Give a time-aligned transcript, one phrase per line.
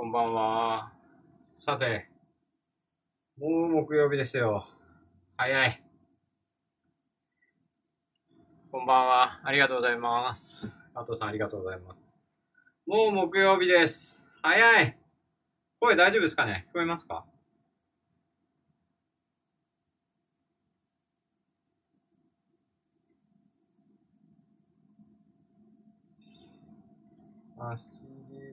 [0.00, 0.92] こんばんは。
[1.48, 2.08] さて、
[3.36, 4.64] もう木曜日ですよ。
[5.36, 5.82] 早い。
[8.70, 9.40] こんばんは。
[9.42, 10.78] ありがとうございます。
[10.94, 12.14] 加藤さんありがとうございます。
[12.86, 14.30] もう木曜日です。
[14.40, 14.96] 早い。
[15.80, 16.68] 声大丈夫ですかね？
[16.70, 17.26] 聞こえますか？
[27.58, 28.04] 足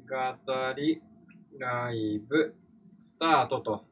[0.10, 1.04] 語り
[1.60, 2.56] ライブ
[3.00, 3.86] スタートと。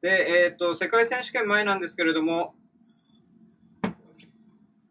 [0.00, 2.54] で、えっ、と、世界選手権前なんですけれども、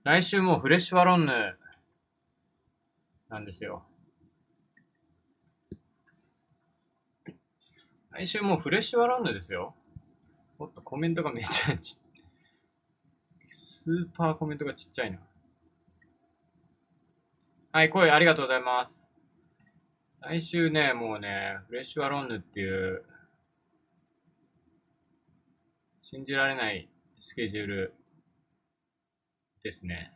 [0.04, 1.32] 来週もフレッシュワロンヌ
[3.30, 3.84] なんですよ。
[8.12, 9.74] 来週もフレッシュワロンヌですよ。
[10.60, 11.98] おっと、コメントがめっちゃち
[13.50, 15.20] スーパーコメントがちっちゃいな。
[17.72, 19.11] はい、声ありがとうございます。
[20.24, 23.04] 来週ね、もうね、フレッシュワロンヌっていう、
[26.00, 26.88] 信じられない
[27.18, 27.94] スケジュール
[29.64, 30.14] ですね。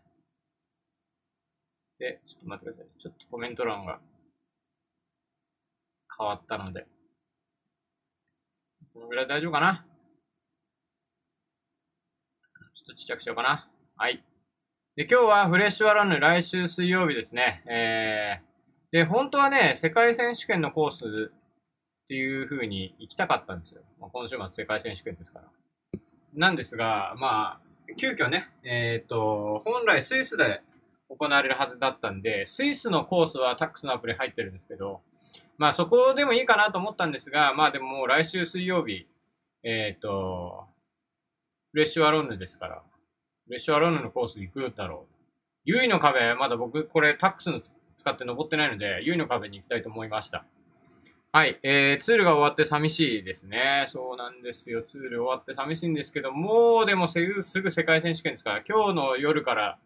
[1.97, 2.97] で、ちょっと待ってください。
[2.99, 3.99] ちょっとコメント欄が
[6.17, 6.85] 変わったので。
[8.93, 9.87] このぐらい大丈夫かな？
[12.75, 13.67] ちょっとちっちゃくしようかな。
[13.97, 14.23] はい。
[14.95, 17.63] で、今日はフレッシュワロンヌ来週水曜日ですね。
[17.67, 18.54] えー、
[18.95, 23.81] で、本当はね、世界選手権のコースっていう風に行きたかったんですよ。
[23.99, 25.45] まあ、今週末世界選手権ですから。
[26.33, 27.59] なんですが、まあ、
[27.97, 30.61] 急遽ね、えっ、と、本来スイスで
[31.09, 35.01] 行われるはずだったんで、スイスのコースはタックスのアプリ入ってるんですけど、
[35.57, 39.09] まあそこでもいいかなと思ったんですが、まあでももう来週水曜日、
[39.65, 40.67] えっ、と、
[41.73, 42.81] フレッシュワロンヌですから、
[43.45, 45.15] フレッシュワロンヌのコース行くだろう。
[45.65, 47.59] ユイの壁、まだ僕これタックスの
[47.97, 50.45] 使って登ってないので、ユイの壁に行きたいと思いました。
[51.31, 53.85] はい、えー、ツールが終わって寂しいですね。
[53.87, 54.83] そうなんですよ。
[54.83, 57.19] ツール終わって寂しいんですけど、もうでもす
[57.61, 59.77] ぐ世界選手権ですから、今日の夜から、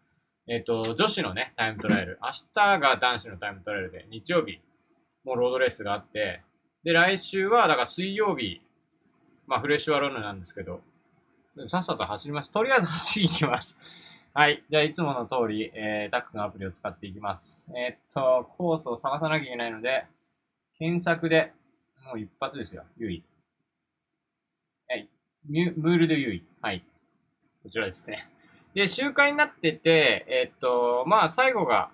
[0.48, 2.18] えっ、と、女子のね、タイムトライアル。
[2.22, 4.60] 明日が男子のタイムトライアルで、日曜日、
[5.24, 6.42] もうロードレースがあって、
[6.84, 8.60] で、来週は、だから水曜日、
[9.46, 10.80] まあ、フレッシュワロンヌなんですけど、
[11.68, 12.50] さっさと走ります。
[12.52, 13.76] とりあえず走りに行きます。
[14.32, 14.62] はい。
[14.70, 17.68] じゃあ、いつもの通り、えー、タックスのアプリを使っていきます。
[17.76, 20.06] えーっと、コースを探さなきゃいけないので、
[20.78, 21.52] 検索で、
[22.06, 22.84] もう一発ですよ。
[22.96, 23.24] ユイ。
[24.88, 25.08] はい。
[25.48, 26.44] ムールドユイ。
[26.62, 26.84] はい。
[27.64, 28.28] こちらですね。
[28.72, 31.90] で、周回になってて、えーっと、まあ、最後が、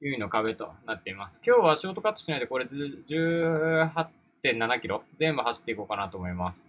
[0.00, 1.40] ユイの壁となっています。
[1.46, 6.66] 今日はショートカットしないで、これ18.7キロ全部走っていこうかなと思います。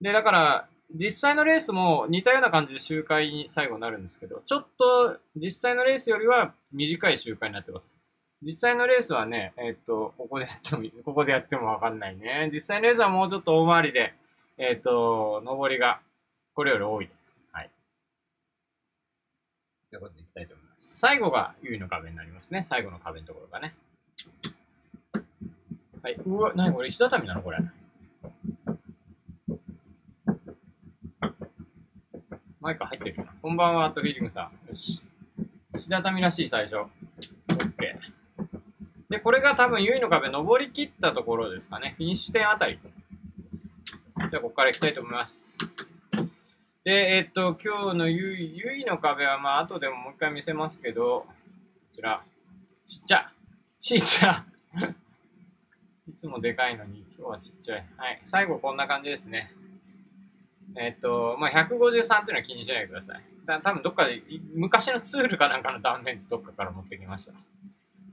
[0.00, 7.96] で、だから、実際のレースも似たような感じで周回に最後になるんですけど、ちょっと実際のレースよりは短い周回になってます。
[8.42, 12.50] 実際のレースはね、えーっと、ここでやっても、ここでやってもわかんないね。
[12.52, 14.14] 実際のレースはもうちょっと大回りで、
[14.58, 16.00] えーっと、上りが
[16.54, 17.36] これより多いです。
[17.52, 17.70] はい。
[19.90, 20.98] ということでいきたいと思います。
[20.98, 22.64] 最後が優位の壁になりますね。
[22.64, 23.74] 最後の壁のところがね。
[26.02, 26.14] はい。
[26.26, 27.42] うわ、なにこれ石畳なの？
[27.42, 27.58] これ。
[32.62, 33.16] マイク入ってる。
[33.42, 34.68] こんばんは、トリリングさん。
[34.68, 35.02] よし。
[35.74, 36.76] 石畳らしい最初。
[36.76, 39.10] オッケー。
[39.10, 41.94] で、これが多分、優位の壁登り切ったところですかね。
[41.96, 42.78] フィニッシュ点あたり。
[43.50, 45.58] じゃあ、ここから行きたいと思います。
[46.84, 51.26] で、えっと、今日のゆい、ゆいの壁は、まあ、後でももう一回見せますけど、こ
[51.92, 52.22] ちら、
[52.86, 53.32] ちっちゃ
[53.80, 54.44] ちっちゃ
[56.08, 57.86] いつもでかいのに、今日はちっちゃい。
[57.96, 58.20] はい。
[58.22, 59.52] 最後こんな感じですね。
[60.76, 63.22] えっと、まあ、153っていうのは気にしないでください。
[63.46, 64.22] た多分どっかで、
[64.54, 67.32] 昔のツールかなんかの断面図どっかから持ってきました。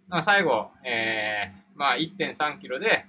[0.07, 3.05] まあ、最後、えー、まあ、1.3キロで、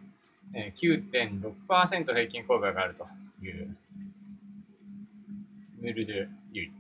[0.55, 3.06] えー、9.6%平均勾配があると
[3.44, 3.77] いう、
[5.81, 6.72] ヌルドゥユイ。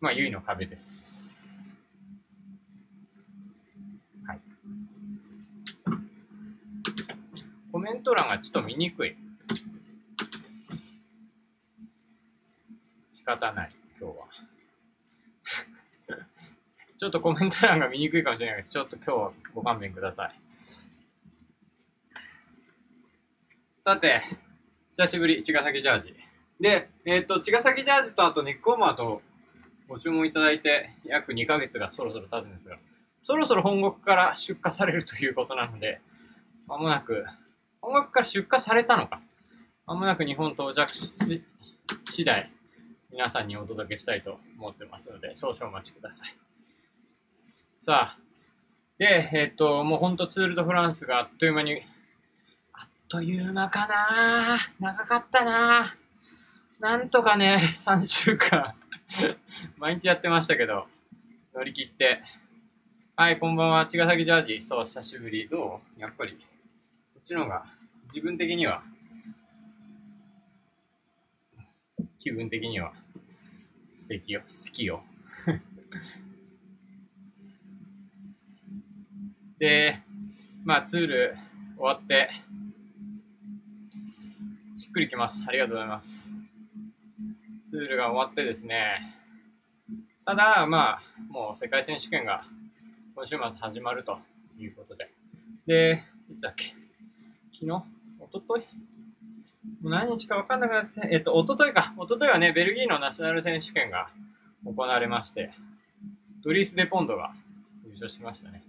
[0.00, 1.30] まあ、ユイの壁です。
[4.26, 4.40] はい。
[7.70, 9.16] コメント欄がちょっと見にくい。
[13.12, 14.26] 仕方ない、今日は。
[16.98, 20.40] ちょっとコメント欄が見にくいかもしれないけど、ちょっと今日はご勘弁ください。
[23.84, 24.22] さて、
[24.90, 26.14] 久しぶり、茅ヶ崎ジャージ。
[26.58, 29.22] で、えっ、と、茅ヶ崎ジャージとあとネックウォーマーと
[29.88, 32.78] ご注文いただいて約2ヶ月がそろそろ経つんですが、
[33.22, 36.00] そろそろ本国から出荷されるということなので、
[36.66, 37.24] まもなく、
[37.80, 39.22] 本国から出荷されたのか。
[39.86, 41.42] まもなく日本到着し
[42.10, 42.52] 次第、
[43.12, 46.36] 皆さんにお届けしたいと思ってますので、少々お待ちください。
[47.80, 48.18] さあ、
[48.98, 51.82] で、えっ、と、もうほんとツール・ド・フランスがあっという間に、
[52.72, 55.96] あっという間かな長かったな
[56.78, 58.74] なんとかね、3週間
[59.78, 60.86] 毎日やってましたけど、
[61.54, 62.22] 乗り切って。
[63.16, 63.86] はい、こんばんは。
[63.86, 64.62] 茅ヶ崎ジャージ。
[64.62, 65.48] そう、久しぶり。
[65.48, 66.00] どう？
[66.00, 66.38] やっぱり、こ
[67.18, 67.64] っちの方が、
[68.06, 68.82] 自分的には、
[72.20, 72.92] 気分的には、
[73.90, 74.42] 素敵よ。
[74.42, 75.02] 好きよ。
[79.58, 80.00] で、
[80.64, 81.36] まあ、ツール
[81.78, 82.30] 終わって、
[84.76, 85.42] しっくりきます。
[85.46, 86.30] ありがとうございます。
[87.62, 89.16] ツールが終わってですね、
[90.26, 92.44] ただ、まあ、もう世界選手権が
[93.14, 94.18] 今週末始まると
[94.58, 95.10] いうことで。
[95.66, 96.74] で、いつだっけ？
[97.54, 97.70] 昨日？
[98.18, 98.62] おととい
[99.82, 101.92] もう何日か分かんなくなって、えっと、おとといか。
[101.96, 104.08] おとといはね、ベルギーのナショナル選手権が
[104.64, 105.52] 行われまして、
[106.42, 107.32] ドリース・デ・ボントが
[107.84, 108.62] 優勝しましたね。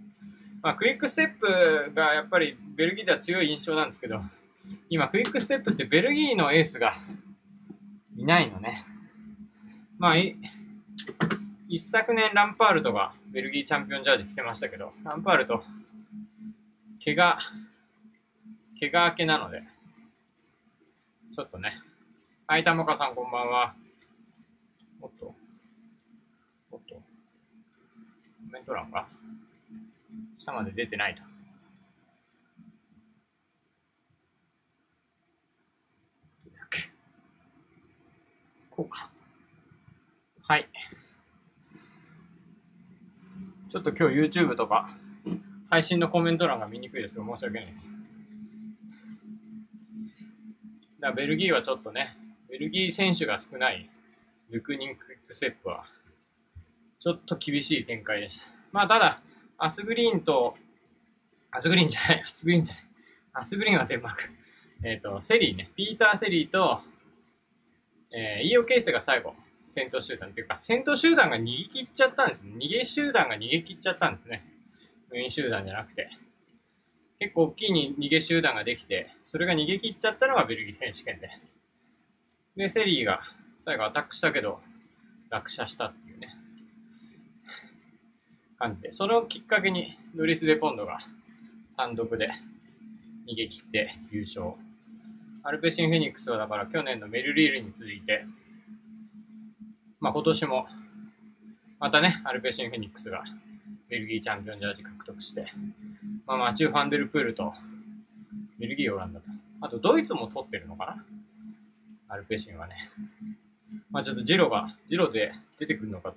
[0.62, 4.22] まあ、クイックステップがやっぱりベルギーでは強い印象なんですけど、
[4.90, 6.94] 今、クイックステップってベルギーのエースが
[8.16, 8.84] いないのね。
[9.98, 10.36] まあ、一
[11.80, 15.64] 昨年ランパールトがベルギーチャンピオンジャージ着てましたけど、ランパールト、
[17.04, 17.40] 怪我、
[18.80, 19.62] 怪我明けなので、
[21.34, 21.80] ちょっとね。
[22.46, 23.74] はい、たもかさんこんばんは。
[25.00, 25.34] おっと。
[26.72, 26.96] おっと。
[26.96, 27.02] コ
[28.52, 29.08] メント欄が
[30.38, 31.22] 下まで出てないと。
[38.72, 39.10] こうか。
[40.42, 40.68] はい。
[43.70, 44.90] ちょっと今日 YouTube とか
[45.70, 48.01] 配信のコメント欄が見にくいですが申し訳ないです。
[51.02, 52.16] だベルギーはちょっとね、
[52.50, 53.90] ベルギー選手が少ない
[54.52, 55.86] ドゥクーニンク・クイックステップは、
[57.00, 58.48] ちょっと厳しい展開でした。
[58.72, 59.20] まあ、ただ、
[59.58, 60.56] アスグリーンと、
[61.50, 62.86] アスグリーンじゃない、 アスグリーンじゃない、
[63.34, 64.30] アスグリーンはデンマーク。
[64.84, 66.82] えっ、ー、と、セリーね、ピーター・セリーと、
[68.12, 72.54] えー、イーリョ・ケイセが最後、先頭集団っていうか、先頭集団が逃げ切っちゃったんですね。
[72.58, 74.44] 逃げ集団が逃げ切っちゃったんですね。
[75.12, 76.10] メイン集団じゃなくて。
[77.22, 81.30] 結構大きいに逃げ集団ができて、それが逃げ切っちゃったのがベルギー選手権で。
[82.56, 83.22] で、セリーが
[83.60, 84.60] 最後アタックしたけど、
[85.30, 86.36] 落車したっていうね、
[88.58, 88.92] 感じで。
[88.92, 90.98] それをきっかけに、ドリス・デ・ポンドが
[91.78, 92.32] 単独で
[93.28, 94.56] 逃げ切って優勝。
[95.44, 98.26] アルペシン・フェニックスはだから去年のメルリールに続いて、
[100.00, 100.66] まあ今年も、
[101.80, 103.24] またね、アルペシン・フェニックスが
[103.92, 105.52] ベルギーチャンピオンジャージ獲得して、
[106.26, 107.54] まあ、マチュー・ファンデルプールと、
[108.58, 109.26] ベルギー、オランダと。
[109.60, 111.04] あと、ドイツも取ってるのかな？
[112.08, 112.90] アルペシンはね。
[113.92, 116.14] まあ、ちょっとジロが、ジロで出てくるのか。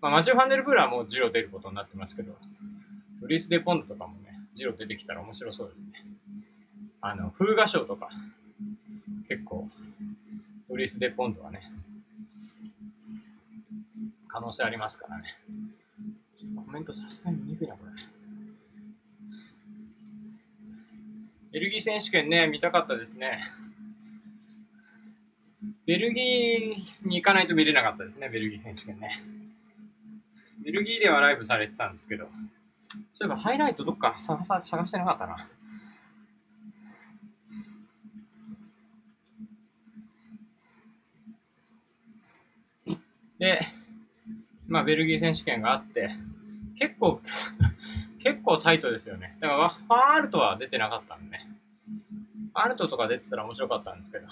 [0.00, 2.38] まあ、マチュー・ファンデルプールはもうジロ出ることになってますけど、
[3.20, 5.86] フリース・デ・ポンドとかもね、ジロ出てきたら面白そうですね。
[7.00, 8.10] あの、風画賞とか、
[9.26, 9.68] 結構、
[10.68, 11.68] フリース・デ・ポンドはね、
[14.28, 15.36] 可能性ありますからね。
[16.66, 17.92] コメントさすがに見にくいな、これ。
[21.52, 23.40] ベルギー選手権ね、見たかったですね。
[25.86, 29.22] ベルギーに行かないと見れなかったですね、ベルギー選手権ね。
[30.64, 32.28] ベルギーではライブされてたんですけど、
[33.12, 35.48] そういえばハイライトどっか探さ探してなかったな。
[43.38, 43.60] で、
[44.66, 46.10] まあ、ベルギー選手権があって、
[46.78, 47.20] 結構
[48.22, 49.36] 結構タイトですよね。
[49.40, 51.46] だから、ファンアルトは出てなかったんでね。
[52.52, 54.26] ファンアルトとか出てたら面白かったんですけど。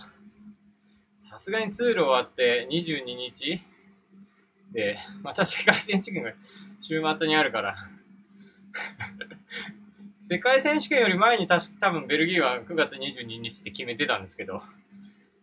[1.18, 3.60] さすがにツール終わって22日
[4.72, 6.32] で、また世界選手権が
[6.80, 7.76] 週末にあるから
[10.20, 14.62] 世界選手権より前に確多分ベルギーは9月22日って決めてたんですけど、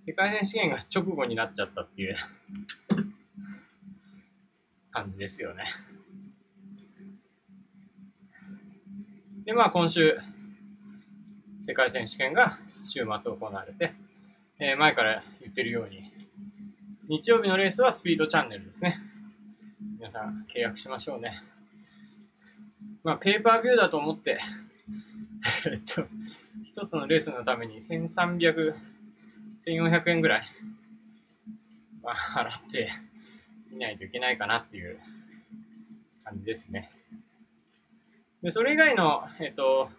[0.06, 2.16] 世界選手権が直後になっちゃったっていう
[4.92, 5.66] 感じですよね。
[9.46, 10.20] で、まあ今週、
[11.64, 13.94] 世界選手権が週末行われて、
[14.60, 16.12] えー、前から言ってるように、
[17.08, 19.00] 日曜日のレースはスピードチャンネルですね。
[19.98, 21.42] 皆さん契約しましょうね。
[23.04, 24.40] まあ、ペーパービューだと思って、
[25.66, 26.08] えっと、
[26.64, 28.76] 一つのレースのために1300、
[29.66, 30.48] 1400円ぐらい、
[32.04, 32.92] まあ、払って
[33.72, 35.00] 見ないといけないかなっていう
[36.24, 36.92] 感じですね。
[38.42, 39.90] で、それ以外の、えっと、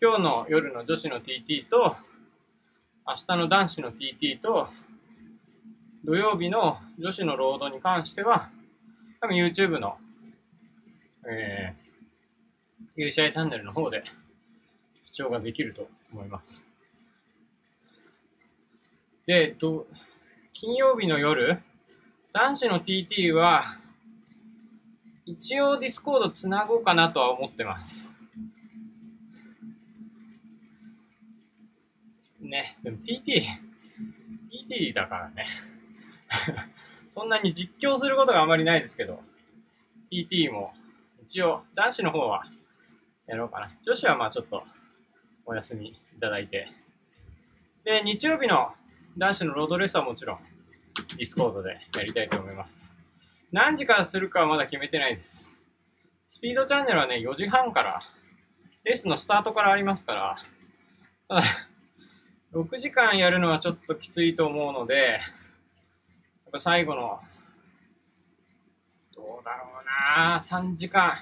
[0.00, 1.96] 今日の夜の女子の TT と、
[3.06, 4.68] 明日の男子の TT と、
[6.02, 8.48] 土曜日の女子のロードに関しては、
[9.20, 9.98] 多分 YouTube の、
[11.30, 11.74] え
[12.96, 14.02] U 試合チャンネルの方で
[15.04, 16.64] 視聴ができると思います。
[19.26, 19.86] で、と
[20.54, 21.60] 金曜日の夜、
[22.32, 23.78] 男子の TT は、
[25.24, 28.10] 一応ディスコードつなごうかなとは思ってます。
[32.40, 33.46] ね、でも TT、
[34.68, 35.46] TT だからね。
[37.08, 39.22] そんなに実況することがあまりないですけど、
[40.10, 40.74] TT も
[41.22, 42.44] 一応男子の方は
[43.26, 43.70] やろうかな。
[43.82, 44.64] 女子はまあちょっと
[45.46, 46.68] お休みいただいて。
[47.84, 48.74] で、日曜日の
[49.16, 50.38] 男子のロードレースはもちろん
[51.16, 53.01] ディスコードでやりたいと思います。
[53.52, 55.52] 何時からするかはまだ決めてないです。
[56.26, 58.00] スピードチャンネルはね、4時半から、
[58.82, 60.38] レースのスタートからありますから、
[61.28, 61.42] ただ、
[62.54, 67.20] 6時間やるのはちょっときついと思うので、やっぱ最後の、
[69.14, 71.18] どうだろうな3時間、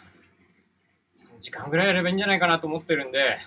[1.13, 3.39] 3時間ぐらいやればいいんじゃないかなと思ってるんで、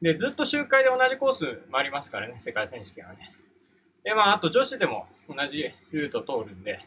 [0.00, 3.34] で、ずっと周回で同じコース回りますからね、世界選手権はね。
[4.04, 6.80] で、まあ、あと女子でも同じルート通るんで、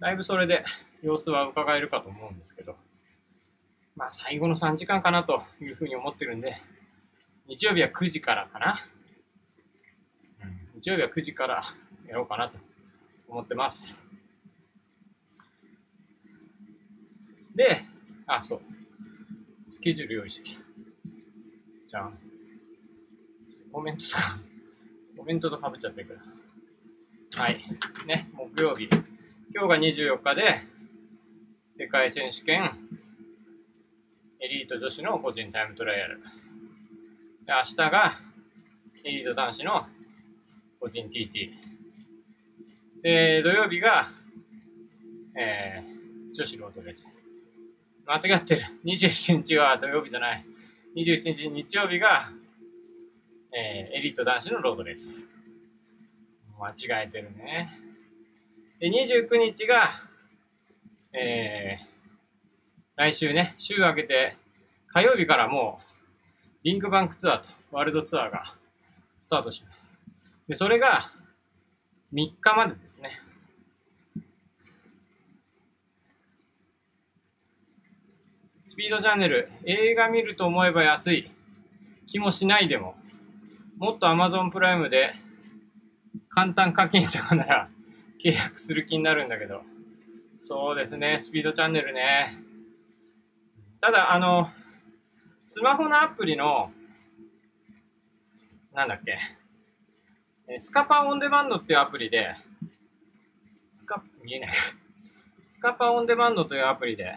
[0.00, 0.64] だいぶそれで
[1.02, 2.76] 様子は伺えるかと思うんですけど、
[3.96, 6.60] まあ、最後の3時間かなというふうに思ってるんで、
[7.48, 8.86] 日曜日は9時からかな。
[10.42, 11.62] うん、日曜日は9時から
[12.06, 12.58] やろうかなと
[13.28, 13.98] 思ってます。
[17.54, 17.82] で、
[18.26, 18.60] あ、そう。
[19.66, 20.62] スケジュール用意してきた。
[21.88, 22.10] じゃあ、
[23.72, 24.38] コメントとか
[25.16, 26.18] コメントとかぶっちゃってる。
[27.36, 27.64] はい。
[28.06, 28.88] ね、木曜日。
[29.58, 30.60] 今日が24日で、
[31.78, 32.76] 世界選手権、
[34.38, 36.18] エリート女子の個人タイムトライアル。
[36.18, 36.24] で、
[37.54, 38.20] 明日が、
[39.06, 39.86] エリート男子の
[40.78, 41.52] 個人 TT。
[43.02, 44.10] で、土曜日が、
[45.34, 47.18] えー、女子ロードです。
[48.04, 48.62] 間違ってる。
[48.84, 50.44] 27日は土曜日じゃない。
[50.96, 52.28] 27日日曜日が、
[53.54, 55.22] えー、エリート男子のロードです。
[56.60, 57.85] 間違えてるね。
[58.78, 60.02] で、29日が、
[61.14, 61.86] えー、
[62.96, 64.36] 来週ね、週明けて、
[64.88, 65.86] 火曜日からもう、
[66.62, 68.54] リンクバンクツアーとワールドツアーが
[69.18, 69.90] スタートします。
[70.46, 71.10] で、それが
[72.12, 73.22] 3日までですね。
[78.62, 81.30] スピードチャンネル、映画見ると思えば安い
[82.08, 82.94] 気もしないでも、
[83.78, 85.14] もっと Amazon プライムで
[86.28, 87.70] 簡単課金とかなら
[88.22, 89.62] 契約する気になるんだけど、
[90.40, 92.38] そうですね、スピードチャンネルね。
[93.80, 94.50] ただ、あの、
[95.46, 96.70] スマホのアプリの、
[98.72, 99.18] なんだっけ、
[100.58, 102.36] スカパオンデマンドっていうアプリで、
[103.70, 104.50] スカ、見えない。
[105.48, 107.16] スカパオンデマンドというアプリで、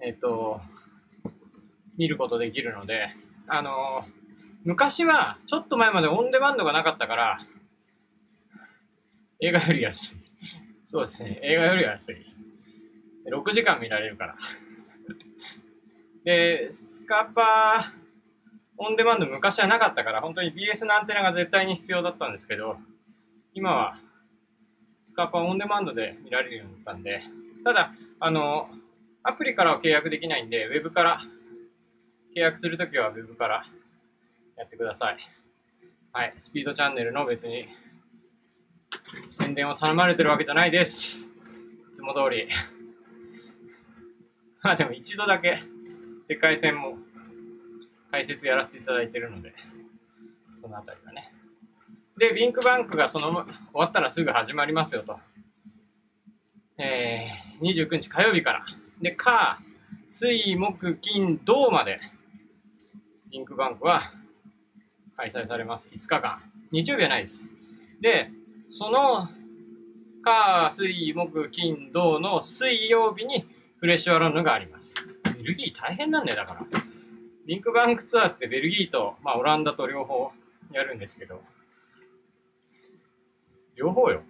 [0.00, 0.60] えっ、と、
[1.96, 3.14] 見ることできるので、
[3.46, 4.04] あの
[4.64, 7.46] 昔は、ちょっと前までオンデマンドがなかったから、
[9.44, 10.16] 映画より安い。
[10.86, 12.16] そうですね、映画より安い。
[13.30, 14.36] 6時間見られるから。
[16.24, 18.04] で、スカパー
[18.78, 22.78] オンデマンド昔はなかったから、本当に BS のアンテナが絶対に必要だったんですけど、
[23.52, 23.98] 今は
[25.04, 27.22] スカパーオンデマンドで見られるようになったんで、
[27.64, 28.70] ただ、あの、
[29.22, 31.20] アプリからは契約できないんで、ウェブから
[32.34, 33.66] 契約するときはウェブから
[34.56, 35.18] やってください。
[36.12, 37.68] はい、スピードチャンネルの別に
[39.30, 41.22] 宣伝を頼まれてるわけじゃないです。
[41.22, 41.26] い
[41.92, 42.48] つも通り。
[44.62, 45.62] ま あでも一度だけ
[46.28, 46.98] 世界戦も
[48.10, 49.52] 解説やらせていただいてるので、
[50.60, 51.32] そのあたりはね。
[52.16, 55.18] で、ビンクバンクがその終わったらすぐ始まりますよと。
[56.78, 58.64] えー、29日火曜日から。
[59.00, 59.58] で、火、
[60.06, 61.98] 水、木、金、土まで、
[63.30, 64.12] ビンクバンクは
[65.16, 65.88] 開催されます。
[65.92, 66.40] 5日間。
[66.70, 67.50] 日曜日はないです。
[68.00, 68.30] で、
[68.76, 69.28] その、
[70.24, 73.46] 火、水、木、金、土の水曜日に
[73.78, 74.92] フレッシュアランドがあります。
[75.38, 76.66] ベルギー大変なんだよ、だから。
[77.46, 80.32] リンクバンクツアーってベルギーと、まあ、オランダと両方
[80.72, 81.40] やるんですけど、
[83.76, 84.24] 両方よ。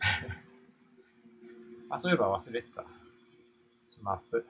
[1.90, 2.82] あ、そういえば忘れてた。
[4.02, 4.46] マップ。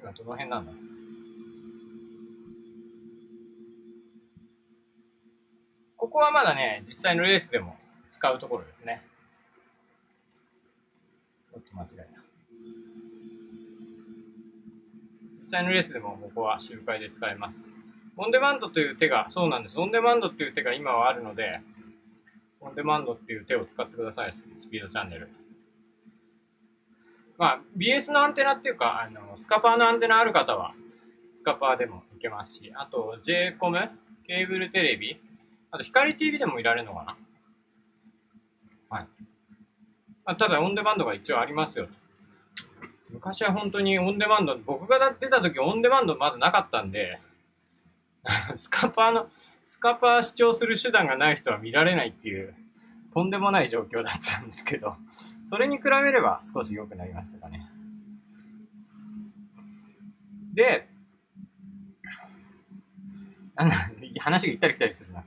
[0.00, 0.72] 今どの辺なんだ？
[6.06, 7.76] ここはまだね、実際のレースでも
[8.08, 9.02] 使うところですね。
[11.52, 12.20] ちょっと間違えた。
[15.36, 17.68] 実際のレースでもここは周回で使えます。
[18.16, 19.80] オンデマンドという手が、そうなんです。
[19.80, 21.60] オンデマンドっていう手が今はあるので、
[22.60, 24.32] オンデマンドっていう手を使ってください。
[24.32, 25.28] スピードチャンネル。
[27.36, 30.72] まあ、BS のアンテナっていうか、あの、スカパーのアンテナある方は、
[31.34, 33.90] スカパーでもいけますし、あと、j コム、
[34.24, 35.20] ケーブルテレビ、
[35.76, 37.16] あと、光 TV でも見られるのかな
[38.88, 39.06] はい。
[40.24, 41.86] まあ、ただ、オンデマンドが一応ありますよ。
[43.10, 47.20] 昔は本当にオンデマンド、僕が出た時オンデマンドまだなかったんで、
[48.56, 49.30] スカパーの、
[49.64, 52.54] スカパー視聴する手段がない人は見られないっていう、
[53.12, 54.96] とんでもない状況だったんですけど、
[55.44, 57.68] それに比べれば少し良くなりましたかね。
[60.54, 60.88] で、
[64.20, 65.24] 話が行ったり来たりするな。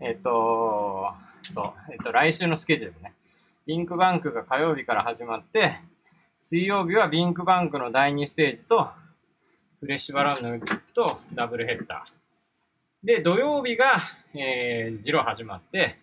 [0.00, 3.12] えっ、と、そう、えっ、と、来週のスケジュールね。
[3.66, 5.76] リンクバンクが火曜日から始まって、
[6.38, 8.88] 水曜日はビンクバンクの第2ステージと、
[9.80, 10.60] フレッシュバランヌ
[10.94, 13.06] とダブルヘッダー。
[13.06, 14.02] で、土曜日が、
[14.34, 15.98] えー、ジロ始まって、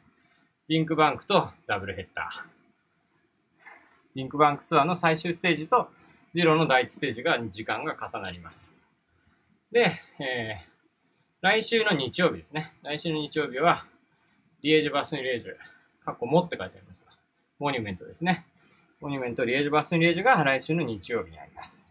[0.68, 2.58] ビンクバンクとダブルヘッダー。
[4.14, 5.90] リンクバンクツアーの最終ステージと、
[6.34, 8.72] ジロの第1ステージが時間が重なります。
[9.72, 10.77] で、えー、
[11.48, 12.74] 来週の日曜日ですね。
[12.84, 13.86] 来週の日曜日は、
[14.64, 15.56] リエージュバスンレージュ、
[16.04, 17.14] カッコモって書いてありますが、
[17.58, 18.46] モニュメントですね。
[19.00, 21.86] モニュメントリエージュバスンレージュが来週の日曜日にあります。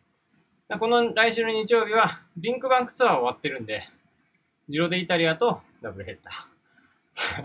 [0.79, 3.89] この来週の日曜日は、リンクバンクツアー終わってるんで、
[4.69, 6.31] ジロデイタリアとダブルヘッダ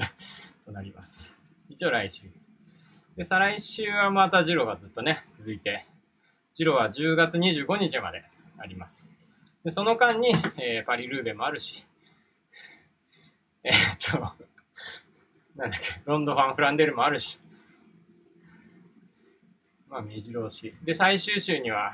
[0.03, 1.39] ー となります。
[1.70, 2.24] 一応来週。
[3.15, 5.86] で、再来週はまたジロがずっとね、続いて、
[6.56, 8.25] ジロは10月25日まで
[8.58, 9.10] あります。
[9.63, 11.86] で、その間に、えー、パリ・ルーベもあるし、
[13.63, 14.20] え、っと、
[15.56, 17.39] なんだっけ、ロンド・ファン・フラーンデレンもあるし、
[19.88, 20.74] まあ、目白押し。
[20.84, 21.94] で、最終週には、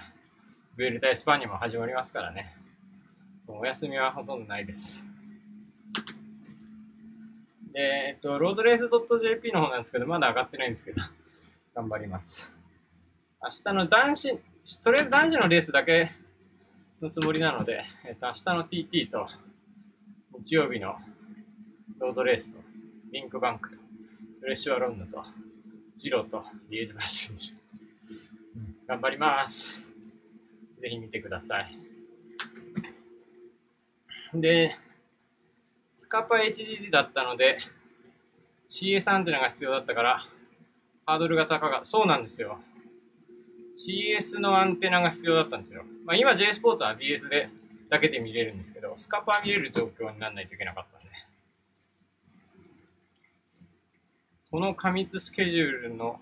[0.76, 2.56] ブエルタ・エスパーニャも始まりますからね。
[3.48, 5.04] お休みはほとんどないです。
[7.74, 8.88] で、えっと、ロードレース
[9.20, 11.02] .jp の方なんですけど、まだ上がってないんですけど、
[11.76, 12.52] 頑張ります。
[13.42, 14.40] 明日の男子、
[14.84, 16.12] とりあえず男女のレースだけ
[17.02, 19.28] のつもりなので、えっと、明日の TT と、
[20.40, 20.96] 日曜日の
[22.00, 22.60] ロードレースと、
[23.12, 23.76] リンクバンクと、
[24.42, 25.26] フレッシュアロンドと、
[25.96, 27.34] ジロと、リエージュバッシュ、
[28.58, 29.92] うん、頑張ります。
[30.80, 31.78] ぜひ見てください。
[34.34, 34.76] で、
[35.96, 37.60] スカパ HDD だったので、
[38.70, 40.28] CS アンテナが必要だったから、
[41.06, 41.86] ハードルが高かった。
[41.86, 42.60] そうなんですよ。
[43.78, 45.84] CS のアンテナが必要だったんですよ。
[46.06, 47.50] まあ、今 J スポーツは BS で
[47.90, 51.08] だけで見れるんですけど、スカパー見れる状況にならないといけなかったんで。
[54.58, 56.20] この過密スケジュールの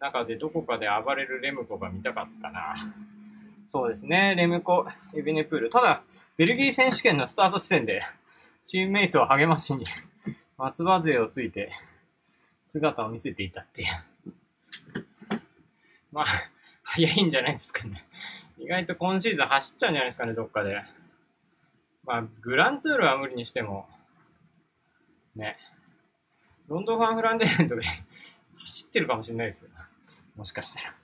[0.00, 2.74] 中でどこかで暴れるレムコが見たかったな。
[3.68, 5.70] そうですね、レムコ、エビネプール。
[5.70, 6.02] ただ、
[6.36, 8.02] ベルギー選手権のスタート地点で、
[8.64, 9.84] チームメイトを励ましに、
[10.58, 11.70] 松葉勢をついて、
[12.64, 15.04] 姿を見せていたっていう。
[16.10, 16.26] まあ、
[16.82, 18.04] 早いんじゃないですかね。
[18.58, 20.82] 意外と今シーズン走っちゃうんじゃないですかね、どっかで。
[22.02, 23.86] まあ、グランツールは無理にしても、
[25.36, 25.56] ね、
[26.68, 27.82] ロンドンファンフランデーレントで
[28.64, 29.70] 走ってるかもしれないですよ。
[30.36, 30.94] もしかしたら。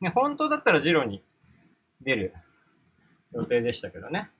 [0.00, 1.22] ね、本当だったらジロに
[2.00, 2.34] 出る
[3.32, 4.30] 予定でしたけどね。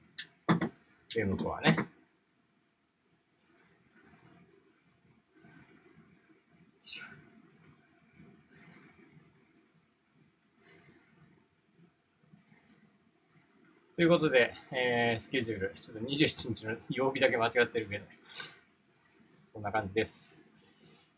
[1.14, 1.88] ゲームコはね。
[13.96, 18.04] ということで、えー、スケジュール、ちょっと27日の曜日だけ間違ってるけど、
[19.56, 20.38] こんな感じです。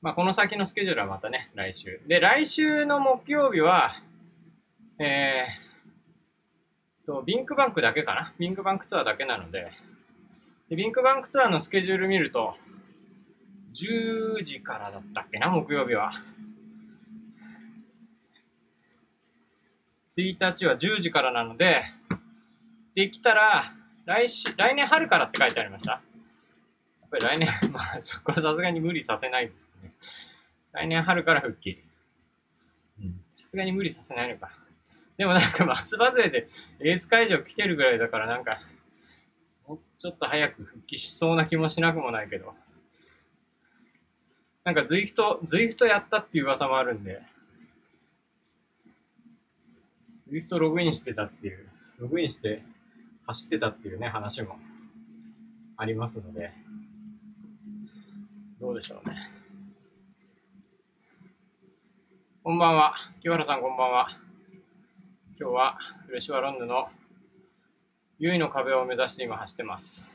[0.01, 2.01] まあ、この先のスケジュールはまたね、来週。
[2.07, 4.01] で、来週の木曜日は、
[5.01, 8.33] えー、と、ビンクバンクだけかな？
[8.39, 9.73] ビンクバンクツアーだけなので、
[10.71, 12.55] でビンクバンクツアーのスケジュール見ると、
[13.75, 16.13] 10時からだったっけな、木曜日は。
[20.17, 21.83] 1日は10時からなので、
[22.95, 23.73] できたら、
[24.07, 26.01] 来週、来年春からって書いてありました。
[27.11, 29.93] やっぱり来年、 まあ、そこはさすがに無理させないですね。
[30.73, 31.83] 来年春から復帰。
[33.01, 33.25] うん。
[33.43, 34.51] さすがに無理させないのか。
[35.17, 36.49] でもなんか松葉杖で
[36.81, 38.61] レース会場来てるぐらいだからなんか、
[39.67, 42.55] もうちょっと早く復帰しそうな気もしなくもないけど。
[44.65, 47.23] なんかズイフト、ズイフトやったっていう噂もあるんで、
[50.29, 51.67] ズイフトログインしてたっていう、
[51.99, 52.63] ログインして
[53.27, 54.59] 走ってたっていうね、話も
[55.79, 56.53] ありますので、
[58.61, 59.31] どうでしょうね。
[62.43, 62.95] こんばんは。
[63.21, 64.09] 清原さんこんばんは。
[65.39, 66.89] 今日はフレシュワロンヌの
[68.19, 70.11] 優位の壁を目指して今走ってます。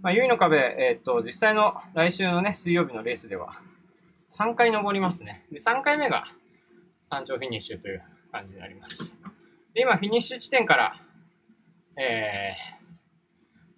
[0.00, 3.52] まあ、優位の壁、えっ、と、実際の来週のね、水曜日のレースでは、
[4.24, 5.44] 3回登りますね。
[5.52, 6.24] で、3回目が
[7.02, 9.14] 山頂フィニッシュという感じになります。
[9.74, 10.94] で、今、フィニッシュ地点から、
[11.98, 12.54] え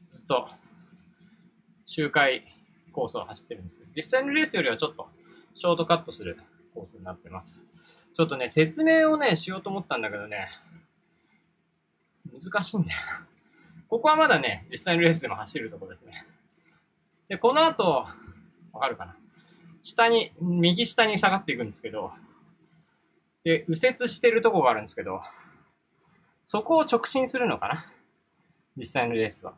[0.08, 0.48] ー、ずっと
[1.94, 2.42] 周回
[2.92, 5.08] コースを走ってるんですけど、実際のレースよりはちょっと
[5.54, 6.38] ショートカットする
[6.74, 7.66] コースになってます。
[8.14, 10.48] ちょっとね、説明をね、しようと思ったんだけどね、
[12.32, 13.00] 難しいんだよ。
[13.90, 16.24] ここはまだね、実際のレースでも走るとこですね。
[17.28, 18.06] で、この後、
[18.72, 19.14] わかるかな？
[19.82, 22.12] 下に、右下に下がっていくんですけど、
[23.44, 25.20] で、右折してるとこがあるんですけど、
[26.46, 27.86] そこを直進するのかな？
[28.78, 29.52] 実際のレースは。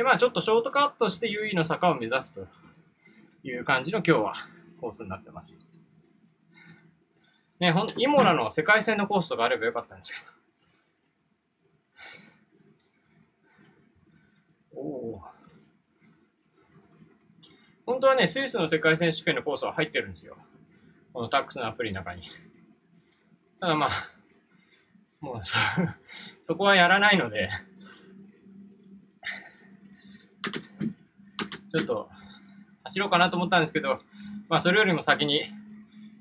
[0.00, 2.46] で、まあちょっとショートカットして優位の坂を目指すと
[3.44, 4.32] いう感じの今日は
[4.80, 5.58] コースになってます。
[7.58, 10.20] ね、ほん、イモラの世界戦のコースとかあればよかったんですけ
[14.74, 14.80] ど。
[14.80, 14.86] お
[15.16, 15.22] お。
[17.84, 20.38] 本当はね、スイスの世界選手権のコースは入ってるんですよ。
[21.12, 22.22] このタックスのアプリの中に。
[23.60, 23.90] ただまあ、
[25.20, 25.58] もうそ、
[26.42, 27.50] そこはやらないので、
[31.70, 32.08] ちょっと
[32.84, 33.98] 走ろうかなと思ったんですけど、
[34.48, 35.44] まあそれよりも先に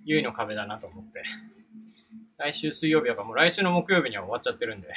[0.05, 1.23] 優位の壁だなと思って、
[2.37, 4.87] 来週水曜日はもう来週の木曜日には終わっちゃってるんで、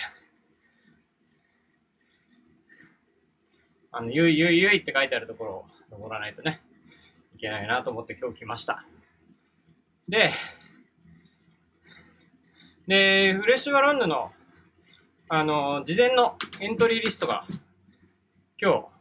[3.90, 6.62] あの、ゆいゆいゆいって書いてあるところを登らないとね、
[7.34, 8.84] いけないなと思って今日来ました。
[10.08, 10.32] で、
[12.86, 14.32] で、フレッシュバロンヌの、
[15.28, 17.44] あの、事前のエントリーリストが、
[18.60, 18.91] 今日、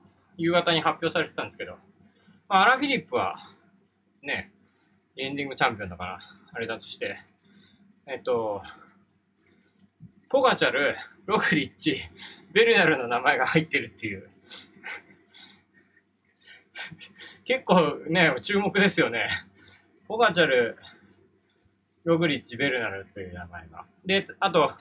[0.42, 1.78] 夕方に発表されてたんですけど、
[2.50, 3.36] まあ、アラ・フィリップは、
[4.24, 4.52] ね、
[5.18, 6.20] エンディングチャンピオンだから、
[6.52, 7.20] あれだとして、
[8.08, 8.62] えっと、
[10.30, 12.02] ポガチャル、ログリッチ、
[12.54, 14.30] ベルナルの名前が入ってるっていう。
[17.46, 19.30] 結構ね、注目ですよね。
[20.08, 20.78] ポガチャル、
[22.04, 23.86] ログリッチ、ベルナルという名前が。
[24.06, 24.74] で、あと、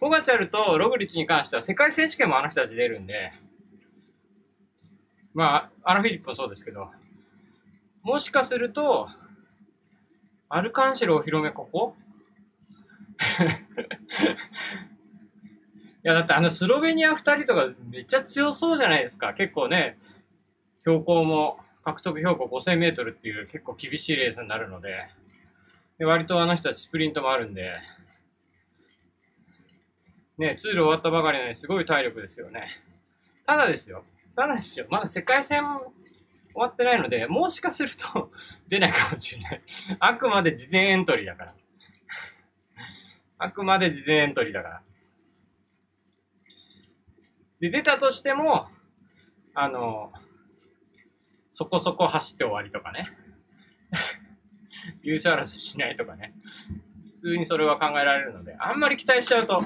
[0.00, 3.32] ポガチャルとログリッチに関しては世界選手権もあの人たち出るんで、
[5.34, 6.90] まあ、アラフィリップもそうですけど、
[8.02, 9.08] もしかすると、
[10.48, 11.96] アルカンシルお披露目ここ？
[16.04, 19.34] いや、だってあのスロベニア二人とかめっちゃ強そうじゃないですか。
[19.34, 19.98] 結構ね、
[20.80, 25.08] 標高も、獲得標高5000メートルっていう結構厳しいレースになるので、
[25.98, 27.72] で割とあの人たちスプリントもあるんで、
[30.38, 32.82] ね、ツール終わったばかりなのにすごい体力ですよね。
[33.46, 34.04] ただですよ。
[34.34, 34.86] ただですよ。
[34.90, 38.30] まだ世界戦終わってないので、もしかすると
[38.68, 39.62] 出ないかもしれない。
[39.98, 41.54] あくまで事前エントリーだから。
[43.38, 44.82] あくまで事前エントリーだから。
[47.60, 48.68] で、出たとしても、
[49.54, 50.12] あの、
[51.50, 53.10] そこそこ走って終わりとかね。
[55.02, 56.34] 優勝争いしないとかね。
[57.14, 59.58] 普通にそれは考えられるので、あんまり期待しちゃうと、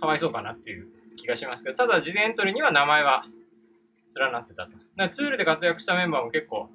[0.00, 3.26] かわいそうかなっていう気がしますけど、ただ事前エントリーには名前は
[4.18, 4.72] 連なってたと。
[4.96, 6.68] だツールで活躍したメンバーも結構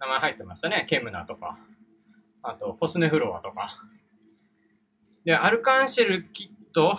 [0.00, 0.86] 名前入ってましたね。
[0.88, 1.58] ケムナとか、
[2.42, 3.78] あと、ポスネフロアとか。
[5.24, 6.98] で、アルカンシェルキット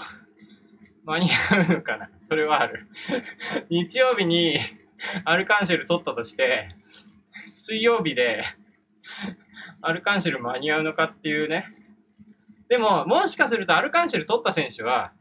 [1.05, 2.87] 間に合うのかなそれはある。
[3.69, 4.57] 日曜日に
[5.23, 6.69] アルカンシェル取ったとして、
[7.53, 8.43] 水曜日で
[9.81, 11.67] アルカンシェル間に合うのかっていうね。
[12.67, 15.11] でも、もしかするとアルカンシェル取った選手は、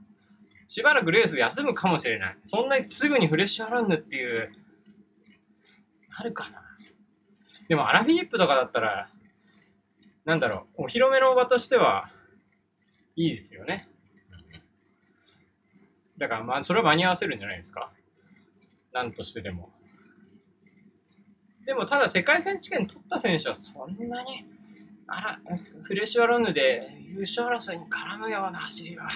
[0.68, 2.38] しばらくレース休むかもしれない。
[2.44, 4.53] そんなにすぐにフレッシュアランヌっていう、
[6.16, 6.62] あるかな。
[7.68, 9.09] でもアラフィリップとかだったら、
[10.24, 12.11] なんだろう、お披露目の場としては、
[13.16, 13.88] いいですよね。
[16.18, 17.92] だから、まあ、それは間に合わせるんじゃないですか。
[18.92, 19.70] なんとしてでも。
[21.66, 24.44] でも、ただ世界選手権取った選手はそんなに、
[25.07, 25.40] あら、
[25.83, 29.09] フレッシュアロンヌで優勝争いに絡むような走りは、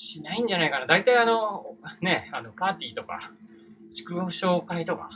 [0.00, 0.86] しないんじゃないかな。
[0.86, 3.30] 大体あの、ね、あの、パーティーとか、
[3.90, 5.10] 祝勝会とか、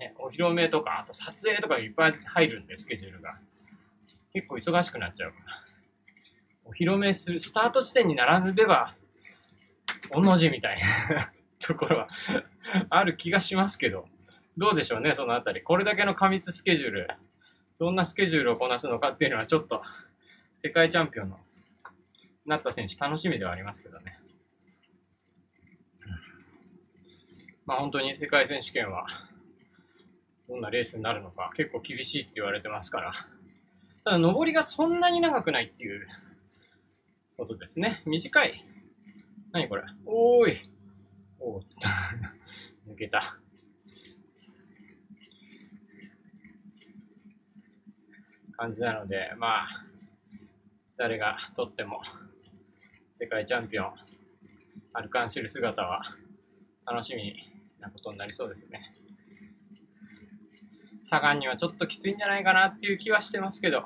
[0.00, 3.38] ね、お披露目とか、あと撮影とかいっぱい入るんで、スケジュールが。
[4.32, 5.44] 結構忙しくなっちゃうから。
[6.64, 8.94] お披露目する、スタート地点に並べば、
[10.10, 10.80] おの字みたい
[11.10, 11.32] な
[11.64, 12.08] ところは
[12.90, 14.08] ある気がしますけど、
[14.56, 15.62] どうでしょうね、そのあたり。
[15.62, 17.08] これだけの過密スケジュール、
[17.78, 19.84] どんなスケジュールをこなすのかっていうのはちょっと、
[20.56, 21.38] 世界チャンピオンの
[22.46, 24.16] なった選手、楽しみではありますけどね。
[27.64, 29.06] まあ、本当に世界選手権は、
[30.48, 33.12] どんなレースになるのか、結構厳しいって言われてますから。
[34.04, 36.06] ただ、上りがそんなに長くないっていう
[37.36, 38.02] ことですね。
[38.06, 38.64] 短い。
[39.52, 39.82] 何これ？
[40.04, 40.56] おーい。
[41.40, 41.64] おー
[42.88, 43.38] 抜けた。
[48.56, 49.68] 感じなので、まあ、
[50.96, 51.98] 誰が取っても
[53.18, 53.92] 世界チャンピオン、
[54.92, 56.02] アルカンシル姿は
[56.84, 57.34] 楽しみ
[57.80, 58.92] なことになりそうですね。
[61.02, 63.84] サガンにはちょっときついんじゃないかなっていう気はしてますけど、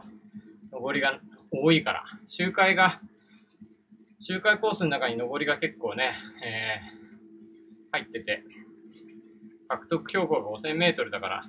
[0.73, 1.21] 上りが
[1.53, 3.01] 多いから、周回が、
[4.19, 8.43] 周回コースの中に上りが結構ね、えー、入ってて、
[9.69, 11.45] 獲得標高が5000メートルだから、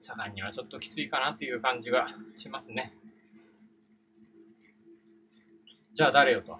[0.00, 2.92] サガンにはちょっときついかなっていう感じがしますね。
[5.94, 6.58] じゃあ誰よと。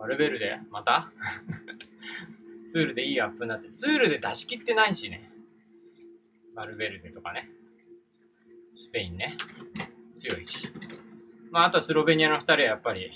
[0.00, 1.12] バルベルデまた？
[2.72, 5.30] ツールでいいアップになって、ツールで出し切ってないしね。
[6.54, 7.50] バルベルデとかね。
[8.72, 9.36] スペインね。
[10.16, 10.70] 強いし。
[11.50, 13.10] まあ、あとはスロベニアの二人はやっぱり、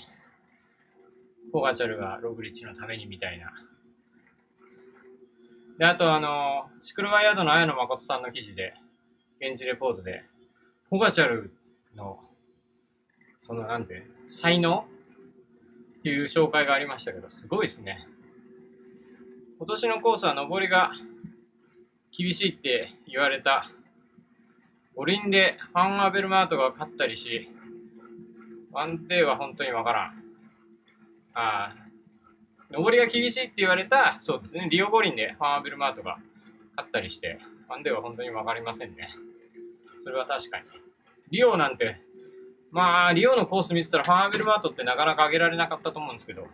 [1.51, 3.51] ポガチャルがログリッチのためにみたいな。
[5.79, 8.73] で、あとあの、シクルワイヤードの綾野誠さんの記事で、
[9.39, 10.21] 現地レポートで、
[10.89, 11.49] ポガチャル
[11.95, 12.19] の、
[13.39, 14.87] そのなんて、才能
[16.09, 18.07] いう紹介がありましたけど、すごいですね。
[19.57, 20.91] 今年のコースは上りが
[22.17, 23.69] 厳しいって言われた
[24.95, 27.49] 五輪でファン・アベルマートが勝ったりし、
[28.71, 30.23] ワンデーは本当にわからん。
[31.33, 31.75] ああ、
[32.69, 36.17] 上りが厳しいって言われた、そうですね、リオ五輪でファン・アベルマートが
[36.75, 39.09] 勝ったりして、ワンデーは本当にわかりませんね。
[40.03, 40.65] それは確かに。
[41.31, 41.99] リオなんて
[42.75, 46.47] まあ、リオのコース見てたらファーベルマートってなかなか上げられなかったと思うんですけど、あ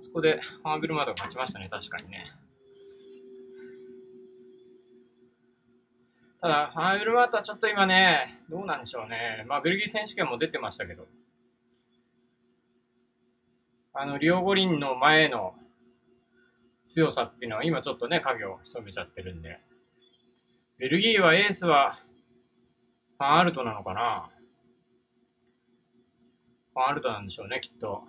[0.00, 2.26] そこでファーベルマートが勝ちましたね、確かにね。
[6.40, 9.44] ただ、ファーベルマートはちょっと今ね、どうなんでしょうね。
[9.48, 11.08] まあ、ベルギー選手権も出てましたけど、
[13.94, 15.54] あの、リオ五輪の前の
[16.88, 19.58] 強さっていうのは今ちょっとね、影を潜めちゃってるんで。
[20.78, 21.98] ベルギーはエースは
[23.18, 24.28] ファンアルトなのかな
[26.84, 28.02] アルトなんでしょうね、きっと。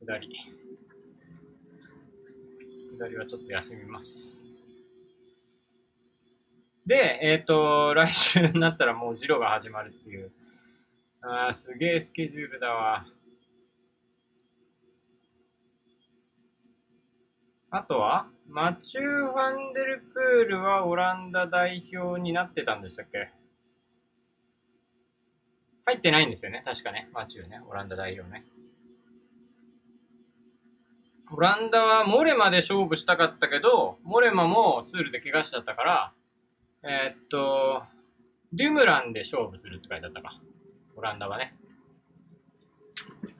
[0.00, 0.28] 下り。
[2.98, 4.38] 下りはちょっと休みます。
[6.86, 10.30] で、えっ、ー、と、来週になったらもうジロが始まるっていう。
[11.20, 13.04] ああ、すげえスケジュールだわ。
[17.70, 23.30] あとは、マチュー・ファンデルプールはオランダ代表になってたんでしたっけ？
[25.88, 26.60] 入ってないんですよね。
[26.66, 27.08] 確かね。
[27.14, 27.62] マチューね。
[27.66, 28.42] オランダ代表ね。
[31.34, 36.12] オランダはモレマで勝負したかったけど、モレマもツールで怪我しちゃったから、
[36.84, 37.80] えー、っと、
[38.52, 40.38] デュムランで勝負するって書いてあったか。
[40.94, 41.54] オランダはね。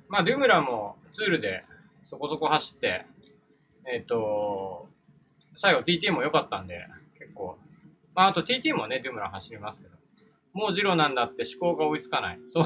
[0.08, 1.66] まあ、デュムランもツールで
[2.06, 3.04] そこそこ走って、
[3.92, 4.88] えー、っと、
[5.58, 6.87] 最後 TT も良かったんで、
[7.18, 7.58] 結構。
[8.14, 9.98] まあ、あと TT もね、デュムラン走りますけど。
[10.59, 12.38] もうジロなんだって思考が追いつかない。
[12.53, 12.64] そう。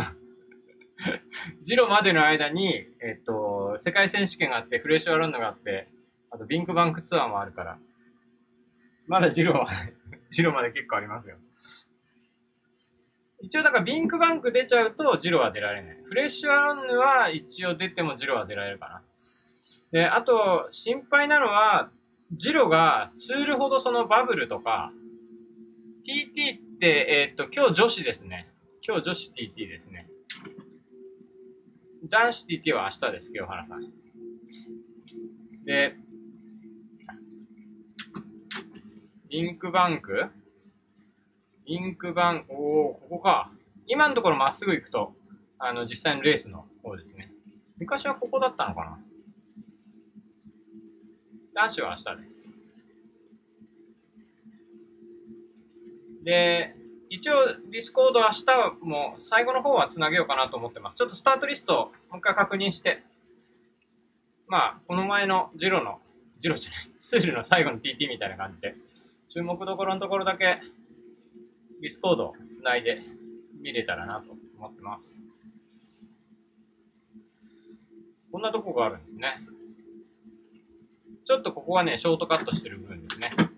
[1.63, 5.87] ジロまでの間に、えっと、世界選手権があって、フレッシュアランドがあって、
[6.31, 7.77] あとビンクバンクツアーもあるから、
[9.09, 9.69] まだジロは、
[10.31, 11.37] ジロまで結構ありますよ。
[13.43, 15.97] 一応だからビンクバンク出ちゃうとジロは出られない。
[16.03, 19.03] フレッシュアランドは一応出てもジロは出られるかな。
[19.93, 21.91] で、あと心配なのは、
[22.39, 24.93] ジロがツールほどそのバブルとか、
[26.07, 28.49] TT って、えー、っと、今日女子ですね。
[28.85, 30.09] 今日女子 TT ですね。
[32.11, 33.93] 男子 TT は明日です、清原さん。
[35.65, 35.95] で、
[39.31, 40.27] リンクバンク？
[41.67, 43.53] リンクバンク、おおここか。
[43.87, 45.13] 今のところまっすぐ行くと、
[45.61, 47.33] あの、実際のレースの方ですね。
[47.79, 48.99] 昔はここだったのかな
[51.55, 52.52] 男子は明日です。
[56.23, 56.75] で、
[57.11, 57.35] 一応
[57.71, 60.97] ディスコード明日も最後の方はつなげようかなと思ってます。
[60.97, 63.03] ちょっとスタートリストをもう一回確認して、
[64.49, 66.01] まあ、この前のジロの、
[66.41, 68.75] ジロじゃない、ツールの最後の TT みたいな感じで、
[69.29, 70.61] 注目どころのところだけ
[71.81, 73.03] ディスコードをつないで
[73.61, 75.23] 見れたらなと思ってます。
[78.31, 79.41] こんなとこがあるんですね。
[81.25, 83.52] ちょっとここはね、ショートカットしてる部分ですね。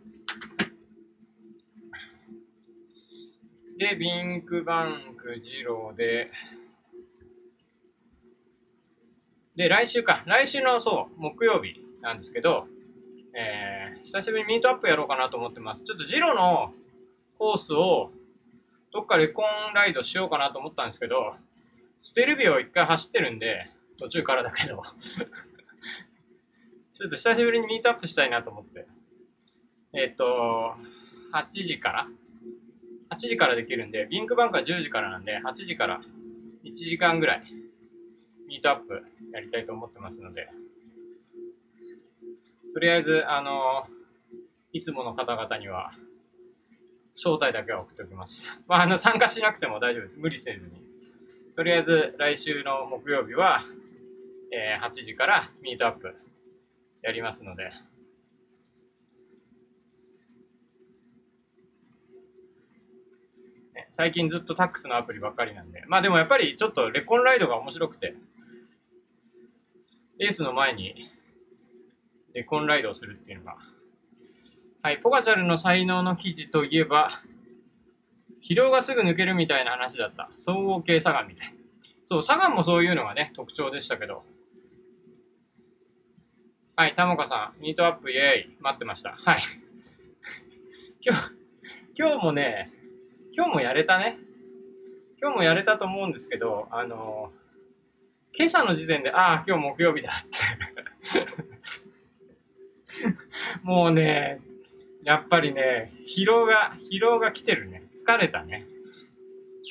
[3.84, 6.30] で、ビンクバンク、ジローで、
[9.56, 10.22] で、来週か。
[10.24, 12.66] 来週の、そう、木曜日なんですけど、
[13.34, 15.84] えー、久しぶりにミートアップやろうかなと思ってます。
[15.84, 16.72] ちょっとジロの
[17.38, 18.10] コースを、
[18.90, 19.44] どっかレコン
[19.74, 21.34] ライドしようかなと思ったんですけど、
[22.00, 24.80] ステルビを一回走ってるんで、途中からだけど
[26.94, 28.86] ちょっと久しぶりにミートアップしたいなと思って。
[29.92, 30.74] えっ、ー、と、
[31.34, 32.08] 8時から
[33.10, 36.00] 8時からできるんで、ビンクバンクは10時からなんで、8時から
[36.64, 37.44] 1時間ぐらい、
[38.48, 40.48] ミートアップやりたいと思ってますので、
[42.72, 43.86] とりあえず、あの、
[44.72, 45.92] いつもの方々には、
[47.14, 48.50] 招待だけは送っておきます。
[48.66, 50.18] まあ、あの、参加しなくても大丈夫です。
[50.18, 50.72] 無理せずに。
[51.54, 53.64] とりあえず、来週の木曜日は、
[54.52, 56.14] えー、8時からミートアップ
[57.02, 57.70] やりますので、
[63.96, 65.84] 最近ずっとタックスのアプリばっかりなんで。
[65.86, 68.16] まあでもやっぱりちょっとレコンライドが面白くて、
[70.18, 71.12] レースの前に
[72.32, 73.56] レコンライドをするっていうのが。
[74.82, 77.22] はい、ポガチャルの才能の記事といえば、
[78.42, 80.28] 疲労がすぐ抜けるみたいな話だった。
[80.34, 81.54] 総合系サガンみたい。
[82.06, 84.24] そう、サガンもそういうのがね、特徴でしたけど。
[86.74, 88.56] はい、タモカさん、ミートアップイェーイ。
[88.60, 89.12] 待ってました。
[89.12, 89.42] はい。
[91.00, 91.30] 今日、
[91.96, 92.73] 今日もね、
[93.36, 94.18] 今日もやれたね。
[95.20, 97.32] 今日もやれたと思うんですけど、あの、
[98.36, 100.22] 今朝の時点で、ああ、今日木曜日だっ
[103.02, 103.08] て
[103.64, 104.40] もうね、
[105.02, 107.82] やっぱりね、疲労が、疲労が来てるね。
[107.94, 108.66] 疲れたね。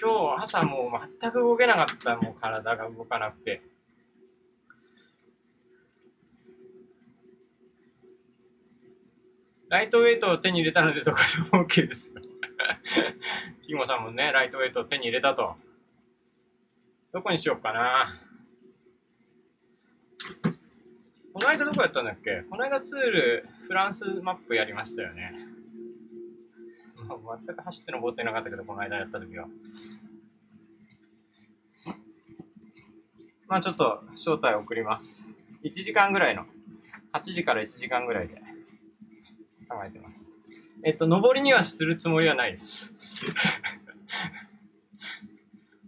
[0.01, 3.61] 今日朝もう全く動けなかった、もう体が動かなくて。
[9.69, 11.19] ライトウェイトを手に入れたのでどこ
[11.51, 12.32] でも OK ですよ。
[13.65, 15.55] キモさんもね、ライトウェイトを手に入れたと。
[17.11, 18.19] どこにしようかな。
[21.33, 22.43] この間どこやったんだっけ？
[22.49, 25.33] この間ツール、フランスマップやりましたよね。
[27.45, 29.47] 全く走って登ってなかったけど、この間やった時は。
[33.47, 35.29] まあちょっと招待送ります。
[35.63, 36.45] 1時間ぐらいの、
[37.13, 38.35] 8時から1時間ぐらいで
[39.69, 40.32] 考えてます。
[40.85, 42.93] えっと、登りにはするつもりはないです。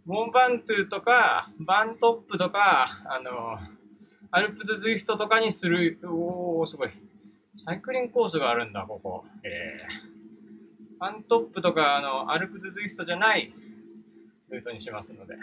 [0.06, 3.60] モンバントゥとか、バントップとか、あの、
[4.32, 6.92] アルプドズイフトとかにする、おー、すごい。
[7.58, 9.26] サイクリングコースがあるんだ、ここ。
[9.44, 13.54] えー、バントップとか、あの、アルプドズイフトじゃない
[14.50, 15.36] ルートにしますので。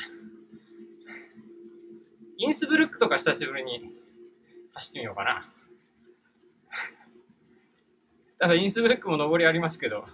[2.39, 3.93] インスブルックとか久しぶりに
[4.73, 5.47] 走ってみようかな。
[8.43, 10.05] ただインスブルックも上りありますけど。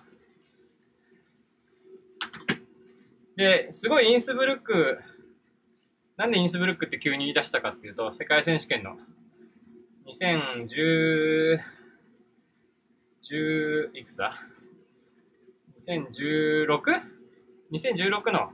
[3.37, 4.99] で、すごいインスブルック、
[6.19, 8.99] なんでインスブルックって急に言い出したかっていうと、世界選手権の
[10.09, 11.59] 2010、
[13.31, 14.39] 10いくつだ
[15.89, 18.53] ?2016?2016 の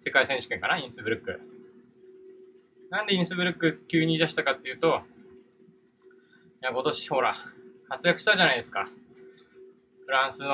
[0.00, 0.76] 世界選手権かな？
[0.76, 1.40] インスブルック。
[2.90, 5.00] なんでインスブルック急に言い出したかっていうと、
[6.60, 7.38] いや、今年ほら、
[7.88, 8.90] 活躍したじゃないですか。
[10.06, 10.50] フランスの、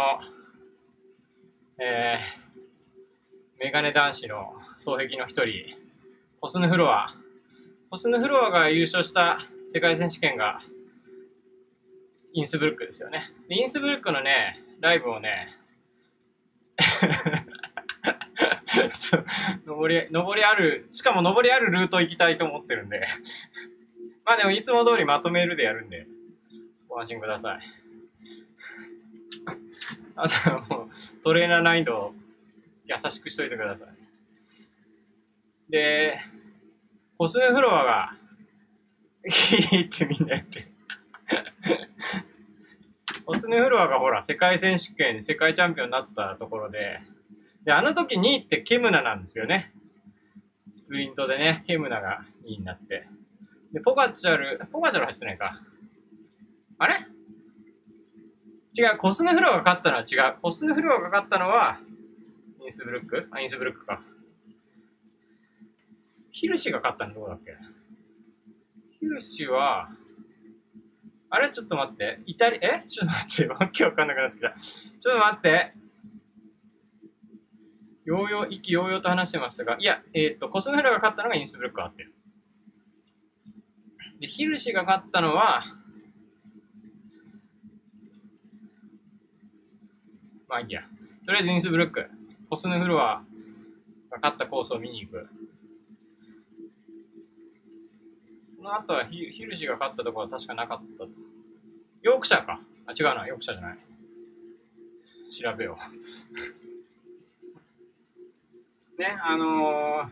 [1.81, 5.77] えー、メガネ男子の双璧の一人、
[6.41, 7.17] ホスヌフロア。
[7.91, 9.41] ホスヌフロアが優勝した
[9.73, 10.61] 世界選手権が、
[12.33, 13.33] インスブルックですよね。
[13.49, 15.59] インスブルックのね、ライブをね、
[19.67, 23.05] 上り、上りある、しかも上りあるルート行きたいと思ってるんで
[24.25, 26.07] まあでもいつも通りまとめるでやるんで、
[26.89, 27.80] ご安心ください。
[30.17, 32.13] あとはもうトレーナー難易度を
[32.87, 33.89] 優しくしといてください。
[35.71, 36.19] で、
[37.17, 38.17] コスヌフロアが、
[39.73, 40.67] いいってみんな言ってる。
[43.25, 47.01] コスヌフロアがほら、世界選手権、世界チャンピオンになったところで、
[47.65, 49.73] で、あの時2位ってケムナなんですよね。
[50.71, 53.07] スプリントでね、ケムナが2位になって。
[53.73, 55.61] で、ポガチャル、ポガチャル走ってないか。
[56.79, 57.07] あれ？
[58.77, 60.41] 違う、コスヌフロアが勝ったのは違う。
[60.41, 61.79] コスヌフロアが勝ったのは、
[62.63, 63.29] インスブルック？
[63.33, 64.01] あ、インスブルックか。
[66.31, 67.57] ヒルシが勝ったのどこだっけ？
[69.01, 69.89] ヒルシは、
[71.31, 71.51] あれ？
[71.53, 72.21] ちょっと待って。
[72.27, 72.85] イタリ、え？
[72.87, 73.49] ちょっと待って。
[73.53, 74.51] わけわかんなくなってきた。
[74.51, 75.73] ちょっと待って。
[78.05, 82.13] ようよう、意気揚々と話してましたが、いや、えっ、ー、と、コスヌフロアが勝ったのがインスブルックあってる。
[84.21, 85.65] で、ヒルシが勝ったのは、
[90.51, 90.83] まあいいや。
[91.25, 92.11] とりあえずインスブルック、
[92.49, 93.23] コスヌフロア
[94.11, 95.29] が勝ったコースを見に行く。
[98.57, 101.05] その後はヒヒルシが勝ったところは確かなかった。
[102.03, 102.61] ヨークシャーか。
[102.87, 103.29] あ、違うな。
[103.29, 103.79] ヨークシャーじゃない。
[105.31, 105.79] 調べよ
[108.97, 108.99] う。
[109.01, 110.09] ね、あのー、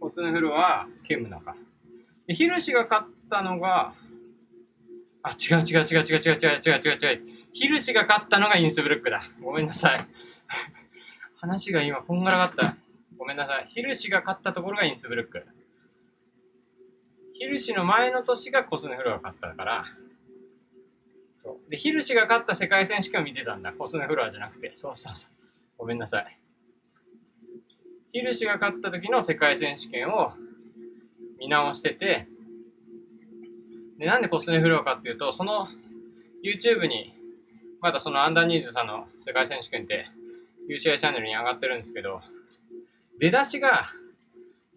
[0.00, 1.54] コスヌフロア、ケムナか。
[2.26, 3.92] で、ヒルシが勝ったのが、
[5.22, 7.35] あ、違う違う違う違う違う違う違う違う違う。
[7.56, 9.22] ヒルシが勝ったのがインスブルックだ。
[9.42, 10.06] ごめんなさい。
[11.40, 12.76] 話が今こんがらがった。
[13.16, 13.68] ごめんなさい。
[13.72, 15.42] ヒルシが勝ったところがインスブルック。
[17.32, 19.84] ヒルシの前の年がコスネフロアが勝ったから、
[21.38, 23.72] そうで、ヒルシが勝った世界選手権を見てたんだ。
[23.72, 24.72] コスネフロアじゃなくて。
[24.74, 25.32] そうそうそう。
[25.78, 26.38] ごめんなさい。
[28.12, 30.34] ヒルシが勝った時の世界選手権を
[31.38, 32.28] 見直してて、
[33.98, 35.68] で、なんでコスネフロアかっていうと、その
[36.44, 37.15] YouTube に、
[37.86, 40.06] まだそのアンダー23の世界選手権って
[40.68, 42.20] UCI チャンネルに上がってるんですけど、
[43.20, 43.92] 出だしが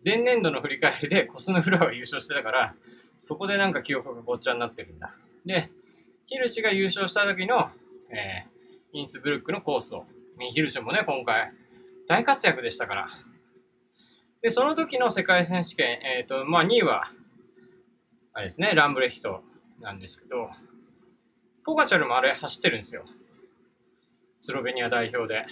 [0.05, 2.75] 前年度の振り返りでコスヌフラが優勝してたから、
[3.23, 5.11] そこでなんか記憶がごっちゃになってるんだ。
[5.43, 5.71] で、
[6.27, 7.71] ヒルシが優勝した時の、
[8.11, 10.05] えー、インスブルックのコースを、
[10.53, 11.51] ヒルシもね、今回
[12.07, 13.07] 大活躍でしたから。
[14.43, 17.11] で、その時の世界選手権、えっ、ー、と、まあ2位は、
[18.33, 19.41] あれですね、ランブレヒト
[19.81, 20.51] なんですけど、
[21.69, 23.05] ポガチャルもあれ走ってるんですよ。
[24.41, 25.45] スロベニア代表で。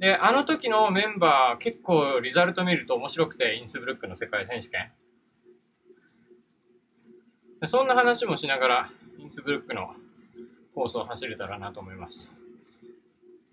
[0.00, 4.90] で、あの時のメンバー、結構リザルト見ると面白くて、インスブルックの世界選手権。
[7.68, 8.90] そんな話もしながら、
[9.20, 9.94] インスブルックの
[10.74, 12.32] コースを走れたらなと思います。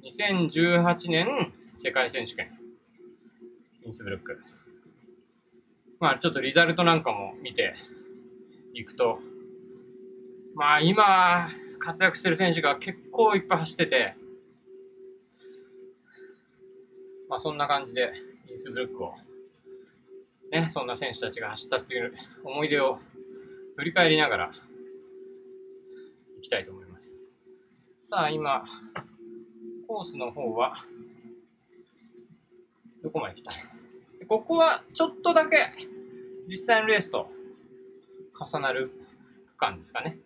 [0.01, 2.49] 2018年世界選手権、
[3.85, 4.41] インスブルック。
[5.99, 7.75] まあちょっとリザルトなんかも見て
[8.73, 9.19] いくと、
[10.59, 11.49] まあ今
[11.79, 14.13] 活躍してる選手が結構いっぱい走ってて、
[17.29, 18.11] まあそんな感じで、
[18.49, 19.13] インスブルックを、
[20.51, 22.99] ね、そんな選手たちが走ったっていう思い出を
[23.77, 24.51] 振り返りながら、
[26.39, 27.09] いきたいと思います。
[27.95, 28.65] さあ今、
[29.87, 30.83] コースの方は、
[33.01, 33.53] どこまで来た？
[34.27, 35.55] ここはちょっとだけ
[36.49, 37.31] 実際のレースと
[38.37, 38.91] 重なる
[39.51, 40.17] 区間ですかね。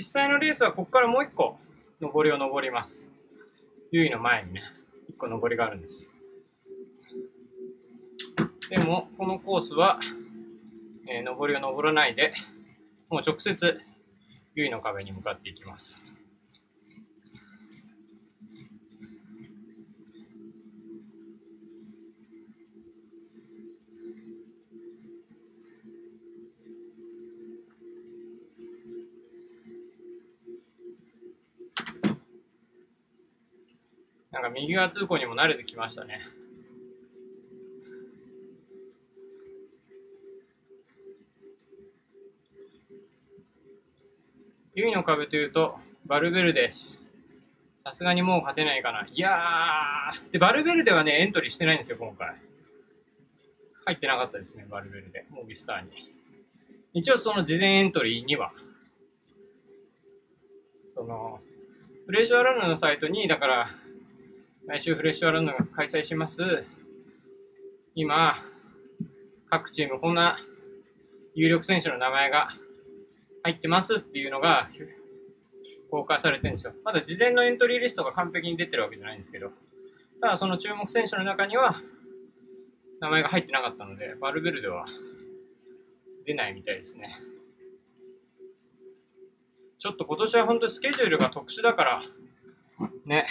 [0.00, 1.58] 実際のレースはここからもう一個
[2.00, 3.04] 上りを登ります。
[3.90, 4.62] 優位の前にね、
[5.10, 6.06] 一個上りがあるんです。
[8.70, 10.00] でも、このコースは、
[11.06, 12.32] えー、上りを登らないで、
[13.10, 13.78] もう直接、
[14.54, 16.02] 優位の壁に向かっていきます。
[34.32, 36.20] なんか右側通行にも慣れてきましたね。
[44.74, 46.72] ユイの壁というと、バルベルデ。
[47.84, 49.06] さすがにもう勝てないかな。
[49.12, 50.32] いやー。
[50.32, 52.36] で、バルベルデはね、エントリーしてないんですよ、今回。
[53.86, 55.24] 入ってなかったですね、バルベルデ。
[55.30, 55.90] モビスターに。
[56.94, 58.52] 一応その事前エントリーには、
[60.94, 61.40] その、
[62.06, 63.70] フレッシュアランドのサイトに、だから、
[64.70, 66.64] 来週フレッシュアランドが開催します。
[67.96, 68.40] 今、
[69.50, 70.38] 各チームこんな
[71.34, 72.50] 有力選手の名前が
[73.42, 74.70] 入ってますっていうのが
[75.90, 76.74] 公開されてるんですよ。
[76.84, 79.50] まだ事前のエントリーリストが完璧に出てるわけじゃないんですけど、
[80.20, 81.82] ただその注目選手の中には
[83.00, 84.86] 名前が入ってなかったので、バルベルでは
[86.24, 87.18] 出ないみたいですね。
[89.80, 92.02] ちょっと今年は本当スケジュールが特殊だから、
[93.04, 93.26] ね、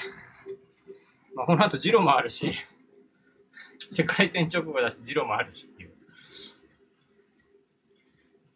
[1.36, 2.54] まあ、この後ジロもあるし、
[3.90, 5.92] 世界戦直後だし、ジロもあるしっていう。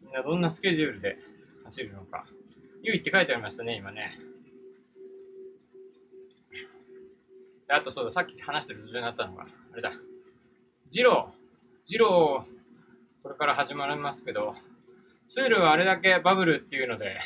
[0.02, 1.16] みんなどんなスケジュールで
[1.64, 2.26] 走るのか。
[2.82, 4.18] ゆいって書いてありましたね、今ね。
[7.68, 9.92] あとそうだ、さっき話してる途中になったのが、あれだ。
[10.88, 14.54] ジロー、ジロー、これから始まりますけど、
[15.26, 17.18] ツールはあれだけバブルっていうので、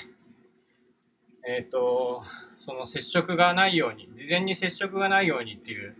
[1.47, 2.23] えっ、ー、と、
[2.61, 5.95] その接触がないように、事前に接触がないようにっていう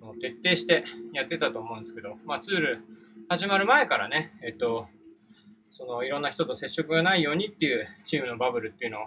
[0.00, 2.84] のを徹底してやってたと思うんですけど、まあツール
[3.28, 4.86] 始まる前からね、えっ、と、
[5.70, 9.06] そのいろんな人と接触がないようにっていうチームのバブルっていうのを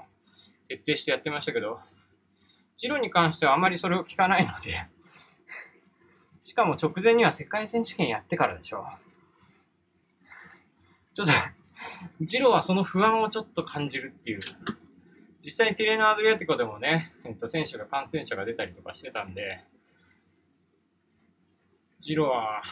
[0.68, 1.80] 徹底してやってましたけど、
[2.78, 4.76] ジロに関してはあまりそれを聞かないので
[6.42, 8.84] しかも直前には世界選手権やってからでしょう。
[11.16, 11.34] ちょっと
[12.22, 14.40] ジロはその不安をちょっと感じるっていう。
[15.46, 19.64] 実際にティレナードリアティコでもね、えっと、選手が感染者が出たりとかしてたんで、
[22.00, 22.64] ジロは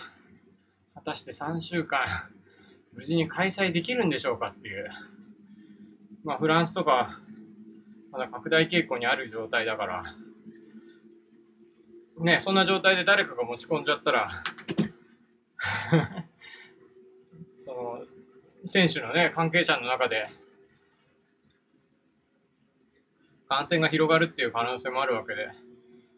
[0.96, 2.00] 果たして3週間
[2.94, 4.90] 無事に開催できるんでしょうかっていう。
[6.24, 7.20] まあ、フランスとか、
[8.12, 10.16] まだ拡大傾向にある状態だから、
[12.22, 14.42] ね、そんな状態で誰かが持ち込んじゃったら
[17.60, 18.02] その、
[18.66, 20.28] 選手のね、関係者の中で、
[23.54, 25.47] 感染が広がるっていう可能性もあるわけで。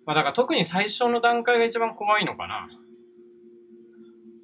[0.06, 2.70] まあだから特に最初の段階が一番怖いのかな。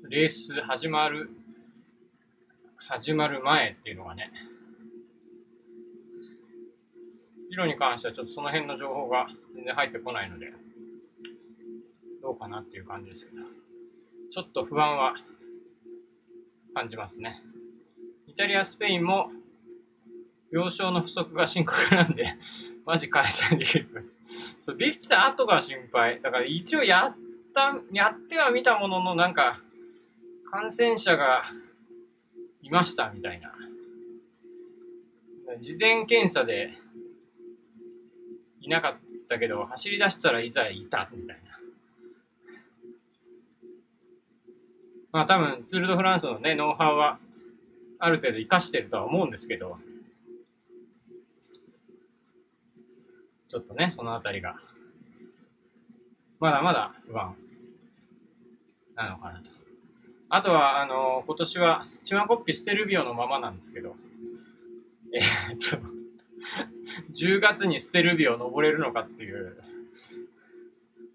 [0.09, 1.29] レース始まる、
[2.89, 4.29] 始まる前っていうのがね。
[7.49, 10.51] 色に関してはちょっとその辺の情報が全然入ってこないので、
[12.21, 13.43] どうかなっていう感じですけど。
[14.31, 15.13] ちょっと不安は
[16.73, 17.41] 感じますね。
[18.27, 19.31] イタリア、スペインも
[20.51, 22.35] 病床の不足が深刻なんで、
[22.85, 24.11] マジ開催できる。
[24.59, 26.21] そう、できた後が心配。
[26.21, 27.15] だから一応やっ
[27.53, 29.61] た、やってはみたものの、なんか、
[30.51, 31.43] 感染者が
[32.61, 33.53] いましたみたいな。
[35.59, 36.73] 事前検査で
[38.61, 41.51] いなかったけど、走り出したらいざいたみたいな。
[45.11, 47.19] まあ多分、ツール・ド・フランスのね、ノウハウは、
[47.99, 49.77] ある程度活かしてるとは思うんですけど、
[53.51, 54.55] ちょっとね、そのあたりが、
[56.39, 57.35] まだまだ不安。
[58.95, 59.39] なのかな。
[59.39, 59.49] と。
[60.29, 63.97] あとは、あの、今年は、チマコッピステルビオのままなんですけど、
[65.13, 65.85] えー、っと、
[67.13, 69.61] 10月にステルビオ登れるのかっていう、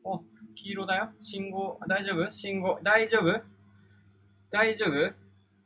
[0.04, 0.18] お、
[0.56, 1.08] 黄色だよ。
[1.22, 2.30] 信号、大丈夫？
[2.30, 3.40] 信号、大丈夫？
[4.50, 5.14] 大丈夫？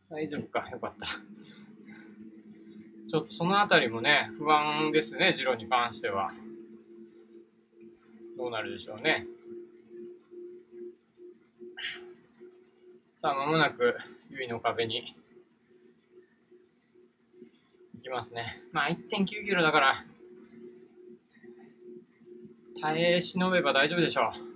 [0.09, 0.71] 大丈夫か。
[0.71, 1.07] よかった。
[3.09, 6.31] ちょっとそのあたりもね、不安ですね、ジロに関しては。
[8.41, 9.27] どうなるでしょうね。
[13.21, 13.95] さあ、まもなく、
[14.31, 15.15] ゆいの壁に
[17.97, 18.63] 行きますね。
[18.73, 20.07] まあ、1.9キロだから、
[22.81, 24.51] 耐え忍べば大丈夫でしょう。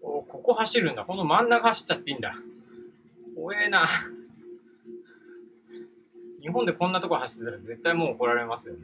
[0.00, 1.04] おここ走るんだ。
[1.04, 2.34] この真ん中走っちゃっていいんだ。
[3.48, 3.88] 怖えな。
[6.42, 8.80] 日本でこんなとこ走ってたら絶対もう怒られますよね。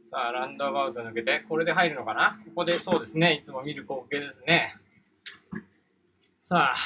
[0.10, 2.38] さあ、ランドアバウト抜けて、これで入るのかな？
[2.46, 3.34] ここでそうですね。
[3.34, 4.78] いつも見る光景ですね。
[6.38, 6.78] さあ、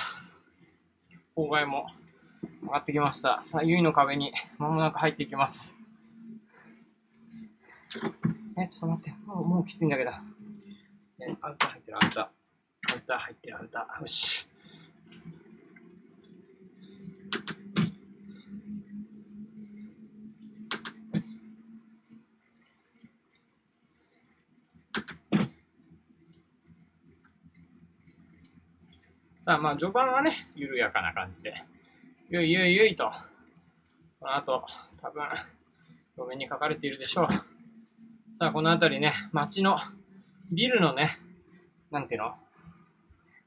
[1.36, 1.86] 郊外も
[2.64, 3.40] 上がってきました。
[3.44, 5.76] さあ、ゆいの壁にまもなく入っていきます。
[8.58, 9.20] え、ちょっと待って。
[9.26, 10.10] もう、もうきついんだけど。
[11.20, 12.94] え、アウター入ってる、アウター。
[12.94, 14.00] アウター入ってる、アウター。
[14.00, 14.46] よし。
[29.38, 31.64] さあ、まあ、序盤はね、緩やかな感じで、
[32.30, 33.10] ゆいゆいゆいと、
[34.20, 34.64] この後、
[35.00, 35.24] 多分、
[36.16, 37.26] 路面に書かれているでしょう。
[38.36, 39.78] さあ、この辺りね、街の
[40.52, 41.18] ビルのね、
[41.90, 42.34] なんていうの？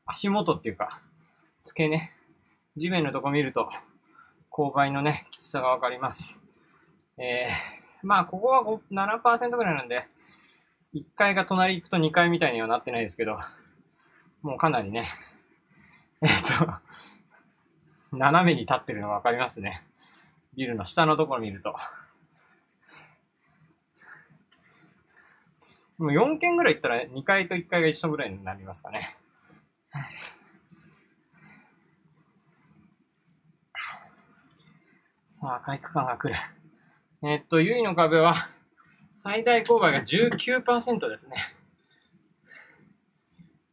[0.05, 1.01] 足元っていうか、
[1.61, 2.11] 付けね、
[2.77, 3.69] 地面のとこ見ると、
[4.51, 6.43] 勾配のね、きつさがわかります。
[7.17, 10.07] えー、まあ、ここは7%ぐらいなんで、
[10.93, 13.37] 1階が隣行くと2階みたいにはなってないですけど、
[14.43, 15.09] もうかなりね、
[16.21, 16.29] えっ、
[18.11, 19.81] と、斜めに立ってるのがわかりますね。
[20.55, 21.75] ビルの下のところ見ると。
[25.97, 29.15] もう4件ぐらい行ったら2階と1階が一緒ぐらいになりますかね。
[35.27, 36.39] さあ、赤い区間が来る。
[37.23, 38.35] えっと、ゆいの壁は、
[39.15, 41.37] 最大勾配が19%ですね。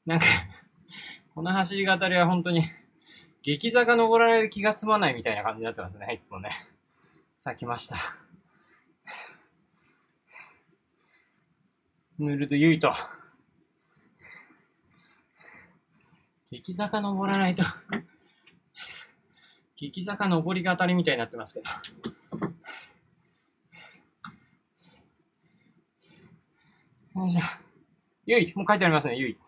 [0.04, 0.24] なんか
[1.34, 2.64] この走り語りは本当に、
[3.42, 6.50] 激坂登られる気が済まないみたいな感じになってますね、いつもね。
[7.38, 7.96] さあ来ました。
[12.18, 12.92] ヌルとユイと。
[16.52, 17.64] 激坂登らないと。
[19.76, 21.60] 激坂登りが当たりみたいになってますけ
[27.14, 27.22] ど。
[27.22, 27.40] よいしょ。
[28.26, 29.38] ゆい、もう書いてありますね、ゆい。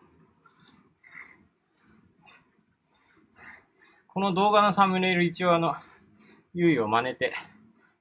[4.07, 5.75] この動画のサムネイル一応あの、
[6.55, 7.35] ゆいを真似て、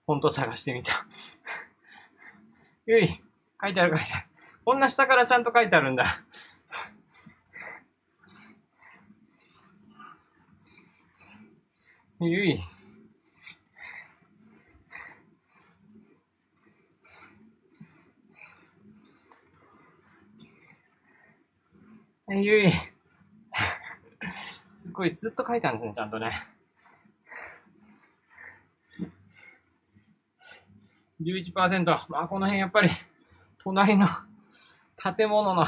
[0.07, 1.07] フォント探してみた。
[2.87, 3.09] ゆい、
[3.61, 4.27] 書いてある書いてある。
[4.65, 6.07] こんな下からちゃんと書いてあるんだ。
[12.27, 12.61] ゆい。
[22.29, 22.73] ゆい。
[24.71, 26.33] すごいずっと書いてあるんですね、ちゃんとね。
[31.21, 31.85] 11%。
[32.09, 32.91] まあ、この辺やっぱり、
[33.59, 34.07] 隣の
[34.97, 35.65] 建物の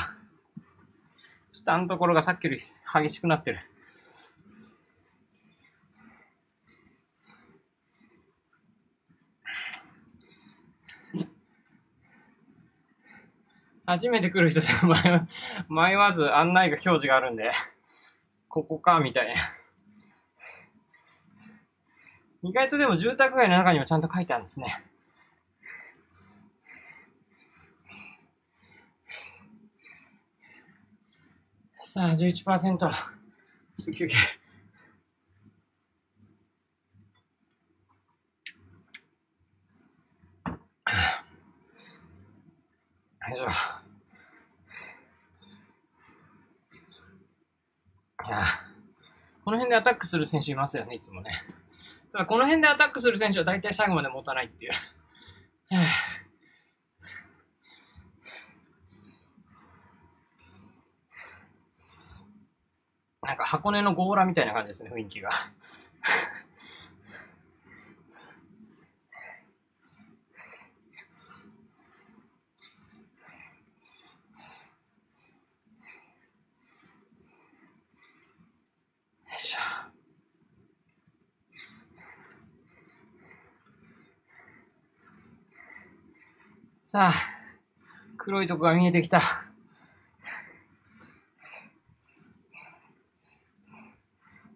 [1.50, 3.60] 下のところがさっきより激しくなってる。
[13.86, 14.66] 初めて来る人で
[15.68, 17.52] 迷迷わず案内が表示があるんで、
[18.48, 19.34] ここか、みたいな。
[22.42, 24.84] 意外とでも住宅街の中にもちゃんと書いてあるんですね。
[31.82, 32.90] さあ、11%。
[33.94, 34.14] 休憩。
[34.14, 34.16] よ
[43.32, 43.46] いしょ。
[48.26, 48.44] いや、
[49.44, 51.30] この辺でアタックする選手いますよね、いつもね。
[52.12, 54.72] ただ、この辺でアタックする選手は大体最後まで持たないっていう。
[63.22, 65.30] なんか箱根の強羅みたいな感じですね、雰囲気が。
[86.96, 87.14] さあ、
[88.16, 89.20] 黒いとこが見えてきた。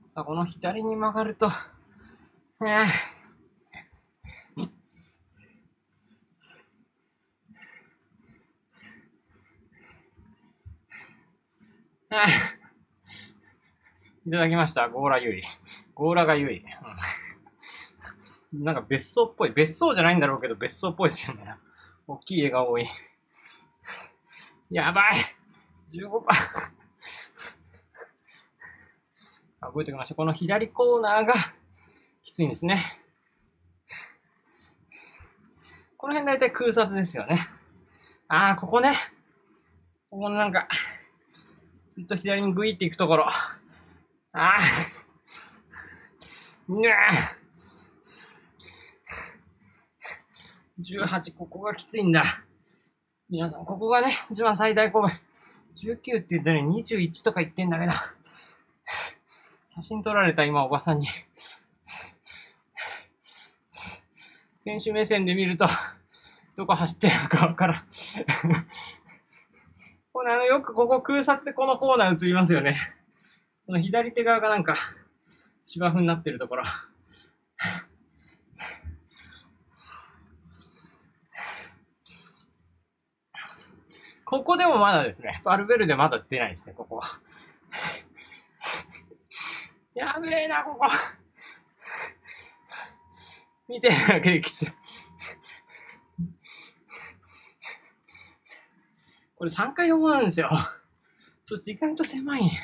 [0.07, 2.87] さあ、この左に曲がると、ね
[4.57, 4.63] え。
[14.25, 14.89] いただきました。
[14.89, 15.43] ゴーラ優位。
[15.93, 16.65] ゴーラが優位。
[18.55, 19.51] うん、なんか別荘っぽい。
[19.51, 21.57] 別荘じゃないんだろうけど、別荘っぽいですよね。
[22.11, 22.89] 大きい絵が多い。
[24.69, 25.13] やばい
[25.89, 26.25] !15%!
[29.73, 30.17] 動いておきました。
[30.17, 31.35] この左コーナーが
[32.25, 32.83] きついんですね。
[35.97, 37.39] この辺大体空撮ですよね。
[38.27, 38.93] ああ、ここね。
[40.11, 40.67] ここのなんか、
[41.91, 43.29] ずっと左にグイっていくところ。
[43.29, 43.61] あ
[44.33, 44.57] あ。
[46.67, 46.97] うわ
[50.81, 52.25] 18、ここがきついんだ。
[53.29, 55.21] 皆さん、ここがね、一番最大公園。
[55.77, 57.93] 19って言ったのに21とか言ってんだけど。
[59.69, 61.07] 写真撮られた今おばさんに。
[64.65, 65.67] 選手目線で見ると、
[66.57, 67.83] どこ走ってるかわからん。
[70.13, 72.77] このあの、よくここ空撮でこのコーナー映りますよね。
[73.67, 74.75] この左手側がなんか
[75.65, 76.65] 芝生になってるところ。
[84.31, 87.03] ここでもまだですね、バルベルでまだ出ないですね、ここは。
[89.93, 90.87] やべえな、ここ。
[93.67, 94.69] 見てるだけできつい。
[99.35, 100.49] これ3回読まるんですよ。
[101.43, 102.45] そう、時間と狭い。
[102.45, 102.61] ね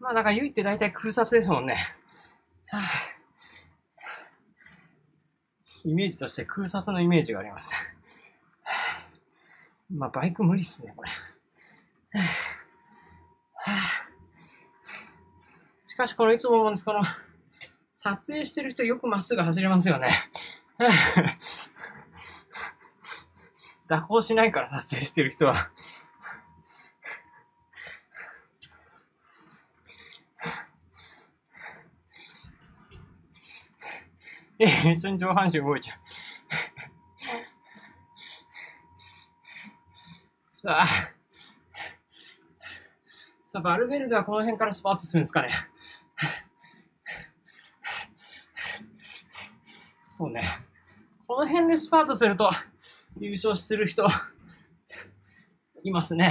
[0.00, 1.76] まあ、だから、ゆいって大体空撮ですもんね。
[2.66, 2.82] はあ、
[5.84, 7.72] イメージとして空撮のイメージがあります。
[9.90, 11.10] まあ、バイク無理っすね、これ。
[15.84, 17.00] しかし、このいつも思うんです、この、
[17.92, 20.08] 撮影してる人よくまっすぐ走れますよね。
[23.88, 25.70] 蛇行しないから撮影してる人は。
[34.94, 35.98] 一緒に上半身動いちゃう。
[40.62, 40.86] さあ、
[43.42, 45.48] さあ、バルベルデはこの辺からスパートするんですかね。
[50.06, 50.42] そうね。
[51.26, 52.50] この辺でスパートすると
[53.18, 54.06] 優勝する人
[55.82, 56.30] いますね。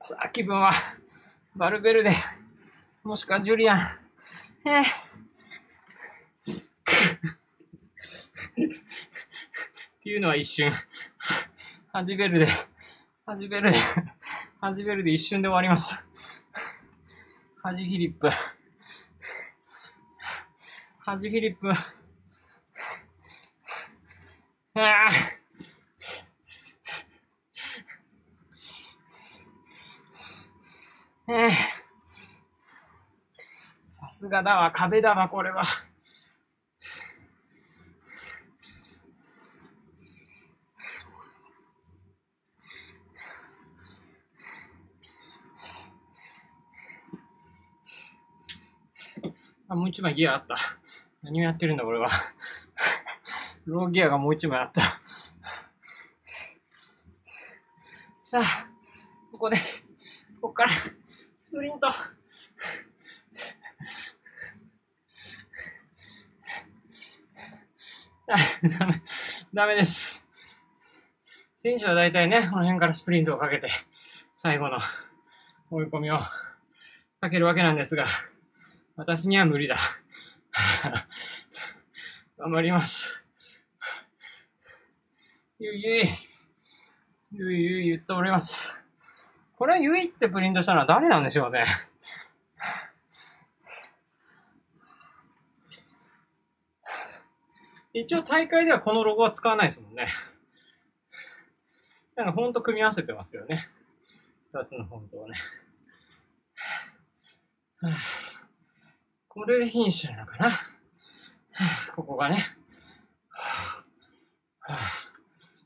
[0.00, 0.72] さあ、気分は
[1.54, 2.12] バルベルデ、
[3.04, 3.78] もしくはジュリアン。
[4.64, 6.54] えー、っ
[10.02, 10.72] ていうのは一瞬。
[11.92, 12.46] ハジベルデ、
[13.26, 13.76] ハジベルデ、
[14.62, 16.02] ハジベルデ一瞬で終わりました。
[17.62, 18.30] ハジフィリップ。
[21.00, 21.70] ハジフィリップ。
[21.70, 21.74] あ
[24.74, 25.41] あ。
[33.90, 35.64] さすがだわ、壁だわ、これは。
[49.68, 50.56] あ、もう一枚ギアあった。
[51.22, 52.10] 何をやってるんだ、俺は。
[53.64, 54.82] ローギアがもう一枚あった。
[58.22, 58.68] さあ、
[59.30, 59.56] ここで、
[60.40, 60.70] ここから、
[61.38, 61.86] スプリント。
[68.78, 69.02] ダメ、
[69.52, 70.24] ダメです。
[71.56, 73.68] 選手は大体ね、この辺からスプリントをかけて、
[74.32, 74.78] 最後の
[75.68, 76.20] 追い込みを
[77.20, 78.06] かけるわけなんですが、
[78.94, 79.78] 私には無理だ。
[82.38, 83.24] 頑張ります。
[85.58, 86.08] ゆいゆい。
[87.32, 88.80] ゆいゆい言っております。
[89.56, 91.64] これゆいってプリントしたのは誰なんでしょうね。
[97.94, 100.08] 一応大会ではこのロゴは使わないですもんね。
[102.16, 103.68] なんかフォント組み合わせてますよね。
[104.52, 105.38] 二つのフォントをね。
[109.28, 110.52] これで品種なのかな。
[111.94, 112.42] ここがね。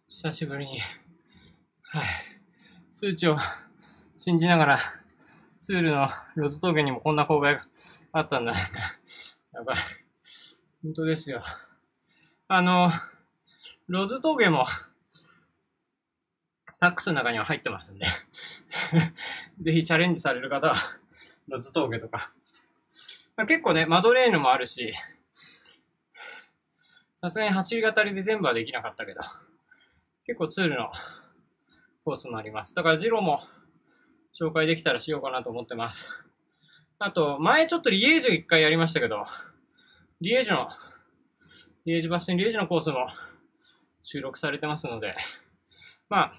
[0.09, 0.81] 久しぶりに、
[1.83, 2.07] はい、
[2.91, 3.37] 数値を
[4.16, 4.79] 信じながら、
[5.61, 7.66] ツールのロズ峠にもこんな勾配が
[8.12, 8.55] あったんだ。
[9.53, 9.77] やばい。
[10.83, 11.45] 本当ですよ。
[12.49, 12.92] あの、
[13.88, 14.66] ロズ峠も、
[16.78, 18.07] タックスの中には入ってますんで
[19.59, 20.74] ぜひチャレンジされる方は、
[21.49, 22.30] ロズ峠とか、
[23.34, 24.94] ま、結構ね、マドレーヌもあるし、
[27.20, 29.22] さすがに走り語りで全部はできなかったけど、
[30.24, 30.92] 結構ツールの
[32.05, 32.76] コースもあります。
[32.76, 33.40] だからジローも
[34.32, 36.09] 紹介できたらしようかなと思ってます。
[37.01, 39.24] あと、前ちょっとリエージュ一回やりましたけど、
[40.20, 40.68] リエージュの、
[41.87, 43.07] リエージバスティンリエージのコースも
[44.03, 45.14] 収録されてますので、
[46.11, 46.34] まあ、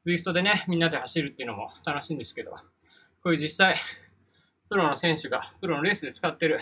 [0.00, 2.58] ズイフトでね、みんなで走るっていうのも楽しいんですけど、こ
[3.26, 3.76] ういう実際、
[4.70, 6.58] プロの選手が、プロのレースで使ってる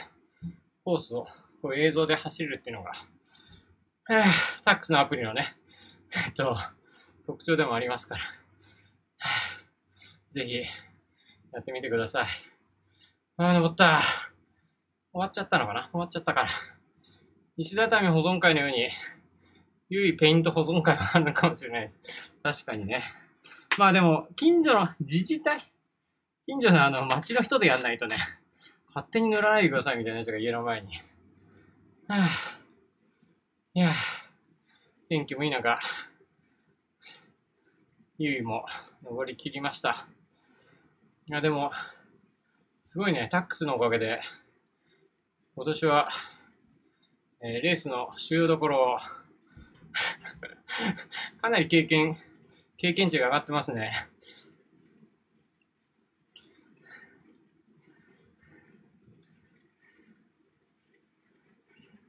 [0.85, 1.25] コースを
[1.61, 2.95] こう映像で走るっていうのが、
[4.65, 5.47] タックスのアプリのね、
[6.27, 6.59] えっと、
[7.25, 8.25] 特徴でもありますから、
[10.33, 10.57] ぜひ、
[11.53, 12.29] やってみてください。
[13.37, 14.03] ああ、登った。
[15.13, 15.89] 終わっちゃったのかな？
[15.93, 16.49] 終わっちゃったから。
[17.57, 18.91] 石畳保存会のように、
[19.91, 22.01] ゆいペイント保存会があるのかもしれないです。
[22.43, 23.05] 確かにね。
[23.79, 25.61] まあでも、近所の自治体
[26.47, 28.17] 近所のあの、街の人でやんないとね、
[28.89, 30.97] 勝手に塗らないでくださいみたいなやつが家の前に。
[32.09, 32.29] はぁ、
[33.75, 33.95] いや
[35.09, 35.79] 天気もいい中、
[38.19, 38.67] ゆいも
[39.03, 40.07] 登り切りました。
[41.27, 41.71] いや、でも、
[42.83, 44.21] すごいね、タックスのおかげで、
[45.55, 46.11] 今年は、
[47.45, 48.99] えー、レースの主要どころを
[51.43, 52.17] かなり経験、
[52.77, 54.07] 経験値が上がってますね。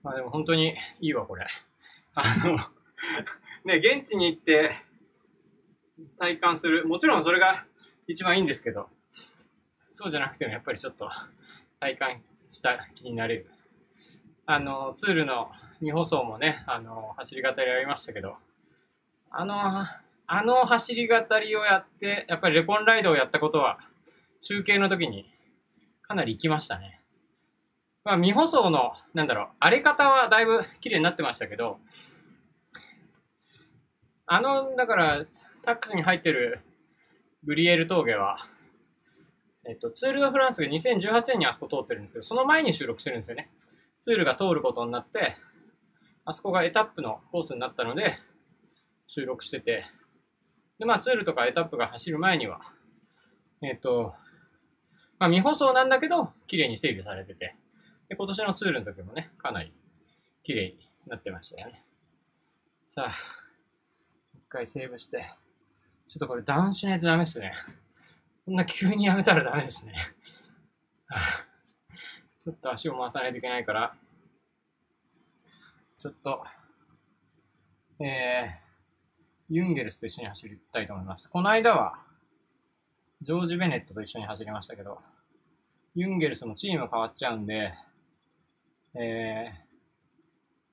[0.04, 1.48] まあでも本当にいいわ、これ。
[2.14, 2.60] あの
[3.66, 4.76] ね、現地に行って
[6.20, 6.86] 体感する。
[6.86, 7.66] もちろんそれが
[8.06, 8.88] 一番いいんですけど、
[9.90, 11.10] そうじゃなくてもやっぱりちょっと
[11.80, 13.53] 体感した気になれる。
[14.46, 18.36] あの、ツールの未舗装もね、あの、走り語りやりましたけど、
[19.32, 23.80] あの、あの走り語りをやって、やっぱりレコンライドをやったことは、
[24.42, 25.32] 中継の時に
[26.02, 27.00] かなり行きましたね。
[28.04, 31.80] まあ、未舗装の、なんだろう、荒れ方はだいぶ綺麗になってましたけど、
[34.26, 35.26] あの、だから、
[35.64, 36.60] タックスに入ってる
[37.46, 38.38] グリエル峠は、
[39.66, 43.50] えっと、ツール・ド・フランスが2018年にあそこ通ってるんですけど、その前に収録してるんですよね。
[44.04, 45.38] ツールが通ることになって、
[46.26, 48.20] あそこがエタップのコースになったので、
[49.08, 49.86] 収録してて、
[50.78, 52.60] で、まあ、ツールとかエタップが走る前には、
[53.62, 54.14] えっと、
[55.20, 57.56] まあ、未舗装なんだけど、綺麗に整備されてて、
[58.10, 59.72] で、今年のツールの時もね、かなり
[60.44, 60.78] 綺麗に
[61.08, 61.82] なってましたよね。
[62.88, 63.14] さあ、
[64.36, 65.32] 一回セーブして、
[66.10, 67.54] ちょっとこれダウンしないとダメですね。
[68.46, 69.94] こんな急にやめたらダメですね。
[72.44, 73.96] ちょっと足を回さないといけないから、
[75.98, 76.44] ちょっと、
[78.04, 81.30] えー、ユンゲルスと一緒に走りたいと思います。
[81.30, 81.96] この間は、
[83.22, 85.00] ジョージ・ベネットと一緒に走りましたけど、
[85.96, 87.74] ユンゲルスもチーム変わっちゃうんで、
[88.96, 89.48] え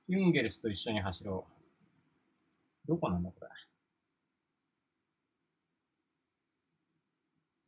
[0.09, 2.89] ー、ユンゲルスと一緒に走ろう。
[2.89, 3.49] どこなんだこれ？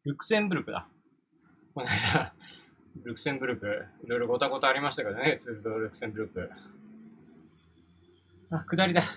[0.06, 0.88] ルクセンブルクだ。
[1.72, 2.34] この間、
[3.04, 6.50] ルクセンブルク、いろいろごたごたありましたけどね、ツールドルクセンブルク。
[8.50, 9.00] あ、下りだ。
[9.00, 9.12] はい。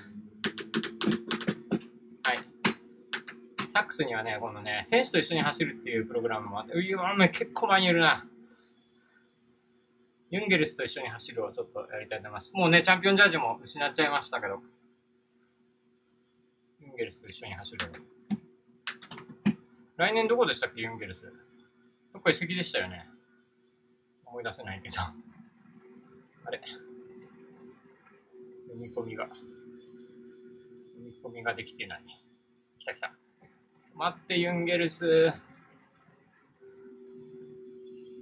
[3.73, 8.25] タックスにはね、このね、選手と一緒に走るっていうプログラムもあって、うわ、結構前にいるな。
[10.31, 12.51] ユンゲルスと一緒に走るをちょっとやりたいと思います。
[12.53, 14.61] もうね、チャンピオンジャージも失っちゃいましたけど、
[16.79, 17.77] ユンゲルスと一緒に走る。
[19.97, 21.31] 来年どこでしたっけ、ユンゲルス。
[22.13, 23.05] どっか移籍でしたよね。
[24.27, 25.01] 思い出せないけど。
[25.01, 26.61] あれ
[28.67, 29.39] 読み込みが、読
[30.99, 32.01] み込みができてない。
[32.79, 33.13] 来た来た。
[33.95, 35.33] 待って、ユンゲルス。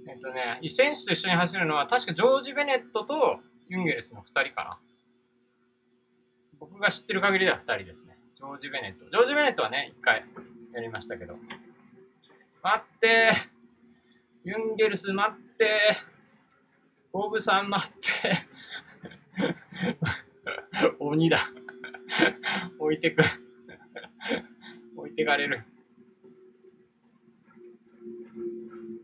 [0.06, 4.78] えっとね、選手と一緒に走るのは、確かジョージ・ベネットとユンゲルスの2人かな。
[6.60, 8.16] 僕が知ってる限りでは2人ですね。
[8.36, 9.10] ジョージ・ベネット。
[9.10, 10.24] ジョージ・ベネットはね、1回
[10.72, 11.36] やりましたけど。
[12.62, 13.32] 待って
[14.44, 15.96] ユンゲルス待って
[17.12, 17.90] ボブさん待っ
[18.22, 18.46] て
[20.98, 21.38] 鬼だ。
[22.78, 23.22] 置いてく。
[24.96, 25.64] 置いてかれる。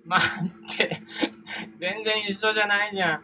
[0.04, 1.02] 待って。
[1.78, 3.22] 全然一緒じゃないじゃん。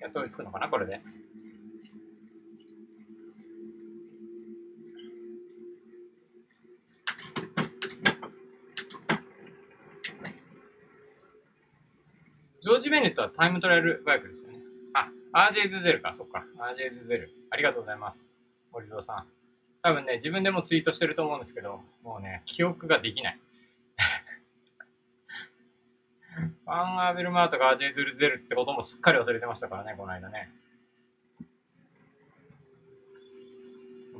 [0.00, 1.00] やっと追いつくのかなこれで。
[12.64, 14.56] ジョージ・ベネットはタイムトライアルバイクですよね。
[14.94, 15.10] あ、
[15.52, 16.42] RJ ズゼルか、そっか。
[16.72, 17.28] RJ ズゼル。
[17.50, 18.16] ありがとうございます。
[18.72, 19.26] 森蔵さん。
[19.82, 23.36] 多分ね、自分でもツイートしてると思うんですけど、もうね、記憶ができない。
[26.64, 30.48] ファン・アーベルマートが RJ ズルゼルってこともすっかり忘れてましたからね、この間ね。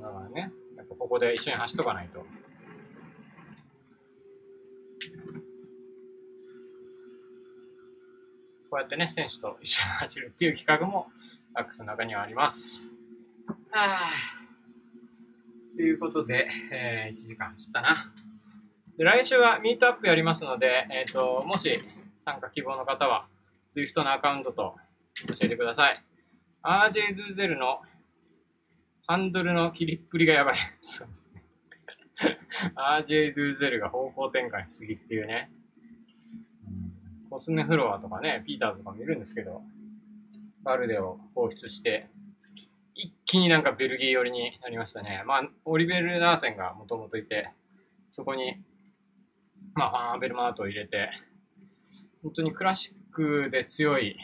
[0.02, 2.26] だからね、やっぱここで一緒に走っとかないと。
[8.74, 11.06] こうやってね、選手と一緒に走るっていう企画も、
[11.54, 12.82] アックスの中にはあります。
[13.70, 15.76] はぁ。
[15.76, 18.10] ということで、えー、1時間走ったな。
[18.98, 21.78] で、来週はミートアップやりますので、えっ、ー、と、もし
[22.24, 23.28] 参加希望の方は、
[23.76, 24.74] Swift のアカウントと
[25.28, 26.04] 教えてください。
[26.64, 27.78] RJ ドゥゼルの
[29.06, 30.56] ハンドルの切りっぷりがやばい。
[30.80, 31.44] そうですね。
[32.74, 35.52] RJ ドゥゼルが方向転換しすぎっていうね。
[37.34, 39.60] コスメフロアとかね、ピーターズとかもいるんですけど、
[40.62, 42.06] バルデを放出して、
[42.94, 45.20] 一気になんかベルギー寄りになりましたね。
[45.26, 47.50] まあ、オリベル・ナーセンがもともといて、
[48.12, 48.62] そこに、
[49.74, 51.10] まあ、ファン・アベルマートを入れて、
[52.22, 54.16] 本当にクラシックで強い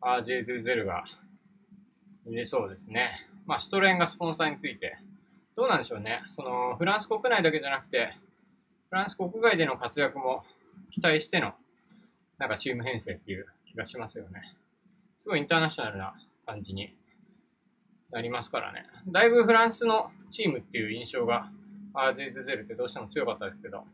[0.00, 1.04] RJ ドゥゼルが
[2.24, 3.28] 入れそうですね。
[3.44, 4.96] まあ、シュトレンがスポンサーについて、
[5.54, 6.22] どうなんでしょうね。
[6.30, 8.14] その、フランス国内だけじゃなくて、
[8.88, 10.44] フランス国外での活躍も
[10.92, 11.52] 期待しての
[12.38, 14.42] なんかチーム編成っていう気がしますよね。
[15.18, 16.14] すごいインターナショナルな
[16.44, 16.94] 感じに
[18.10, 18.84] なりますからね。
[19.08, 21.50] だいぶフランスのチームっていう印象が
[21.94, 23.84] RZZ ってどうしても強かったですけど、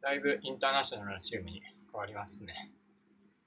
[0.00, 1.60] だいぶインターナショナルなチームに
[1.92, 2.72] 変わりますね。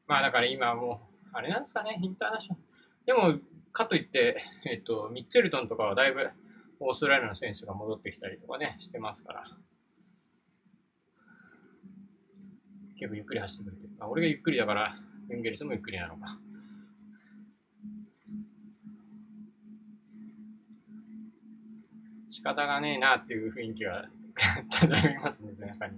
[0.07, 2.65] まあだから今もう、あれなんですかね、インターナショナル。
[3.05, 3.39] でも、
[3.71, 4.37] かといって、
[4.69, 6.29] えっと、ミッチェルトンとかはだいぶ
[6.79, 9.43] オーストラリアの選手が戻ってきたりとかね、してますから。
[13.01, 13.87] 結構ゆっくり走ってくれて。
[13.99, 14.95] あ、俺がゆっくりだから、
[15.31, 16.37] エンゲルスもゆっくりなのか。
[22.29, 24.07] 仕方がねえなっていう雰囲気が
[24.69, 25.97] 漂いますね、背中に。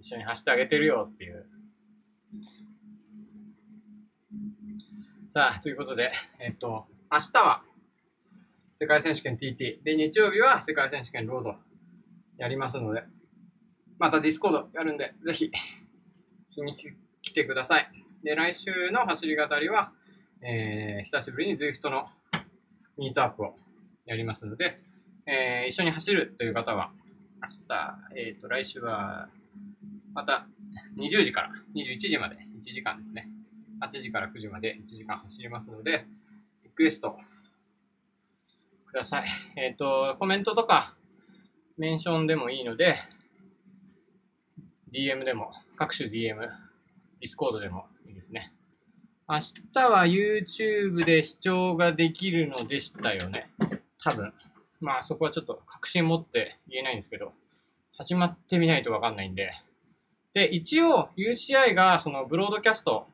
[0.00, 1.46] 一緒に走ってあげてるよっていう。
[5.30, 6.10] さあ、ということで、
[6.40, 7.62] えっと、明日は
[8.74, 9.84] 世界選手権 TT。
[9.84, 11.54] で、日曜日は世界選手権ロード
[12.38, 13.04] やりますので、
[14.00, 15.52] またディスコードやるんで、ぜひ
[16.62, 16.76] に
[17.22, 17.88] 来てください。
[18.22, 19.92] で、来週の走り語りは、
[20.42, 22.06] えー、久しぶりに ZWIFT の
[22.98, 23.54] ミートアップを
[24.06, 24.80] やりますので、
[25.26, 26.92] えー、一緒に走るという方は、
[27.42, 29.28] 明日、えっ、ー、と、来週は、
[30.12, 30.46] また
[30.96, 33.28] 20時から21時まで1時間ですね。
[33.80, 36.06] 8時から9時まで1時間走りますので、
[36.62, 37.18] リクエスト
[38.86, 39.26] ください。
[39.56, 40.94] えっ、ー、と、コメントとか、
[41.76, 42.98] メンションでもいいので、
[44.94, 46.36] DM でも、各種 DM、
[47.20, 48.52] Discord でもいいですね。
[49.28, 53.50] 明日は YouTube で視聴ができるのでしたよね。
[54.00, 54.32] 多分。
[54.80, 57.32] まあそこはちょっと確信持って言えないんですけど、
[57.98, 59.50] 始まってみないとわかんないんで。
[60.32, 63.08] で、一応 UCI がそのブロードキャスト、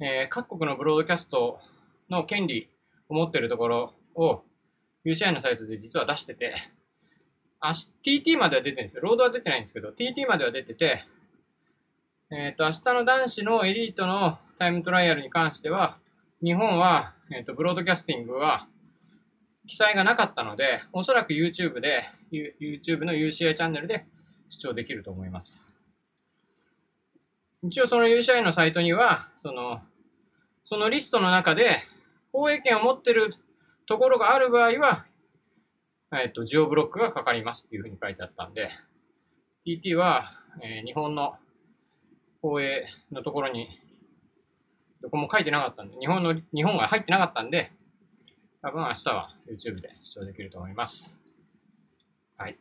[0.00, 1.60] えー、各国のブロードキャスト
[2.08, 2.68] の権利
[3.08, 4.42] を持ってるところを
[5.04, 6.56] UCI のサイトで実は出してて、
[7.60, 9.02] あ TT までは出てるんですよ。
[9.02, 11.04] ロードは出てないんですけど、TT までは出てて、
[12.30, 15.98] えっ、ー、と、明日の男子のエリートのタイムトライアルに関しては、
[16.42, 18.66] 日本は、えっ、ー、と、ブロードキャスティングは
[19.66, 24.06] 記載がなかったので、おそらく YouTube で、YouTube の UCI チャンネルで
[24.48, 25.68] 視聴できると思います。
[27.62, 29.80] 一応その UCI のサイトには、その、
[30.64, 31.82] そのリストの中で、
[32.32, 33.34] 放映権を持ってる
[33.86, 35.04] ところがある場合は、
[36.12, 38.70] えっ、と、ジオブロックがかかりますっていうふうに書いてあったんで、
[39.64, 41.36] TT は、えー、日本の
[42.42, 43.68] 放映のところに、
[45.02, 47.70] どこも書いてなかったんで、日本の、日本が入ってなかったんで、
[48.60, 51.20] 多分明日は YouTube で視聴できると思います。
[52.38, 52.58] はい。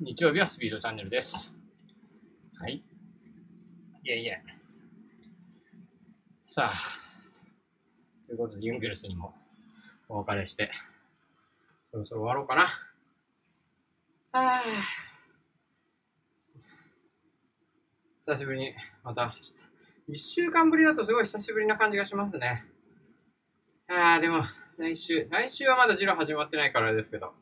[0.00, 1.52] 日曜日はスピードチャンネルです。
[2.60, 2.74] はい。
[4.04, 4.40] いえいえ。
[6.46, 6.78] さあ、
[8.28, 9.34] ということで、ユンゲルスにも
[10.08, 10.70] お別れして、
[11.90, 12.68] そろそろ終わろうかな。
[14.34, 14.62] はあ。
[18.18, 18.74] 久しぶりに
[19.04, 19.66] また走った。
[20.08, 22.64] 一週間ぶりだとすごい久しぶりな感じがしますね。
[23.88, 24.42] ああ、でも、
[24.76, 27.32] 来週、来週はまだジロ始まってないからですけど、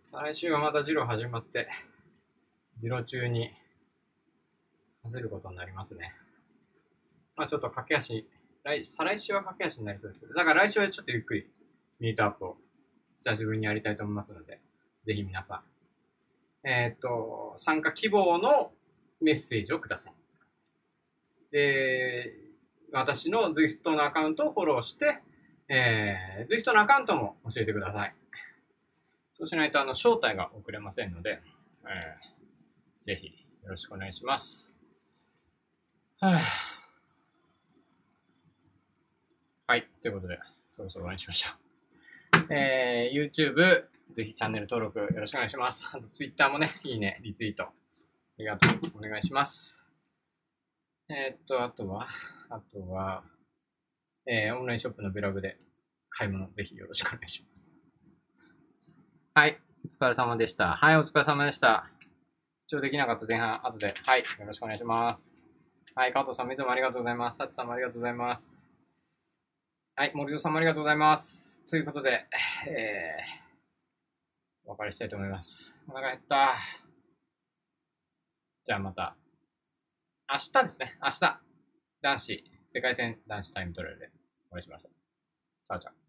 [0.00, 1.68] 再来週はまたジロ始まって、
[2.78, 3.52] ジロ中に
[5.04, 6.14] 走ることになりますね。
[7.36, 8.26] まあちょっと駆け足、
[8.64, 11.46] 来、再来週は駆け足になりそうですけど、だから来週はちょっとゆっくり
[12.00, 12.56] ミートアップを
[13.20, 14.60] 久しぶりにやりたいと思いますので、
[15.06, 15.71] ぜひ皆さん、
[16.64, 18.72] えっ、ー、と、参加希望の
[19.20, 20.14] メッセージをください。
[21.50, 22.32] で、
[22.92, 25.20] 私の ZWIFT のアカウントをフォローして、
[25.68, 28.14] えー、ZWIFT のアカウントも教えてください。
[29.38, 31.40] そうしないと、あの、招待が送れませんので、
[31.84, 33.26] えー、ぜひ
[33.64, 34.74] よろしくお願いします。
[36.20, 36.38] は
[39.66, 39.84] はい。
[40.00, 40.38] ということで、
[40.70, 42.52] そろそろ終わりにしましょう。
[42.52, 45.88] えー、YouTube、ぜひチャンネル登録よろしくお願いします。
[45.92, 47.72] あと Twitter もね、いいね、リツイート、あ
[48.38, 48.98] りがとう。
[48.98, 49.86] お願いします。
[51.08, 52.06] えー、っと、あとは、
[52.50, 53.24] あとは、
[54.26, 55.58] えー、オンラインショップのブログで
[56.10, 57.78] 買い物ぜひよろしくお願いします。
[59.34, 59.58] はい。
[59.84, 60.74] お疲れ様でした。
[60.74, 61.90] はい、お疲れ様でした。
[62.66, 65.46] 視聴できなかった前半、後で、はい、よろしくお願いします。
[65.94, 67.38] はい、加藤さん、いつもありがとうございます。
[67.38, 68.68] サチさんもありがとうございます。
[69.94, 71.66] はい、森戸さんもありがとうございます。
[71.66, 72.26] ということで、
[72.66, 73.41] えー、
[74.64, 75.80] お別れしたいと思います。
[75.88, 76.56] お腹減った。
[78.64, 79.16] じゃあまた、
[80.30, 81.40] 明日ですね、明日、
[82.00, 84.10] 男子、世界戦男子タイムトレールで
[84.50, 84.92] お会いしましょう。
[85.66, 86.01] チャオチャオ。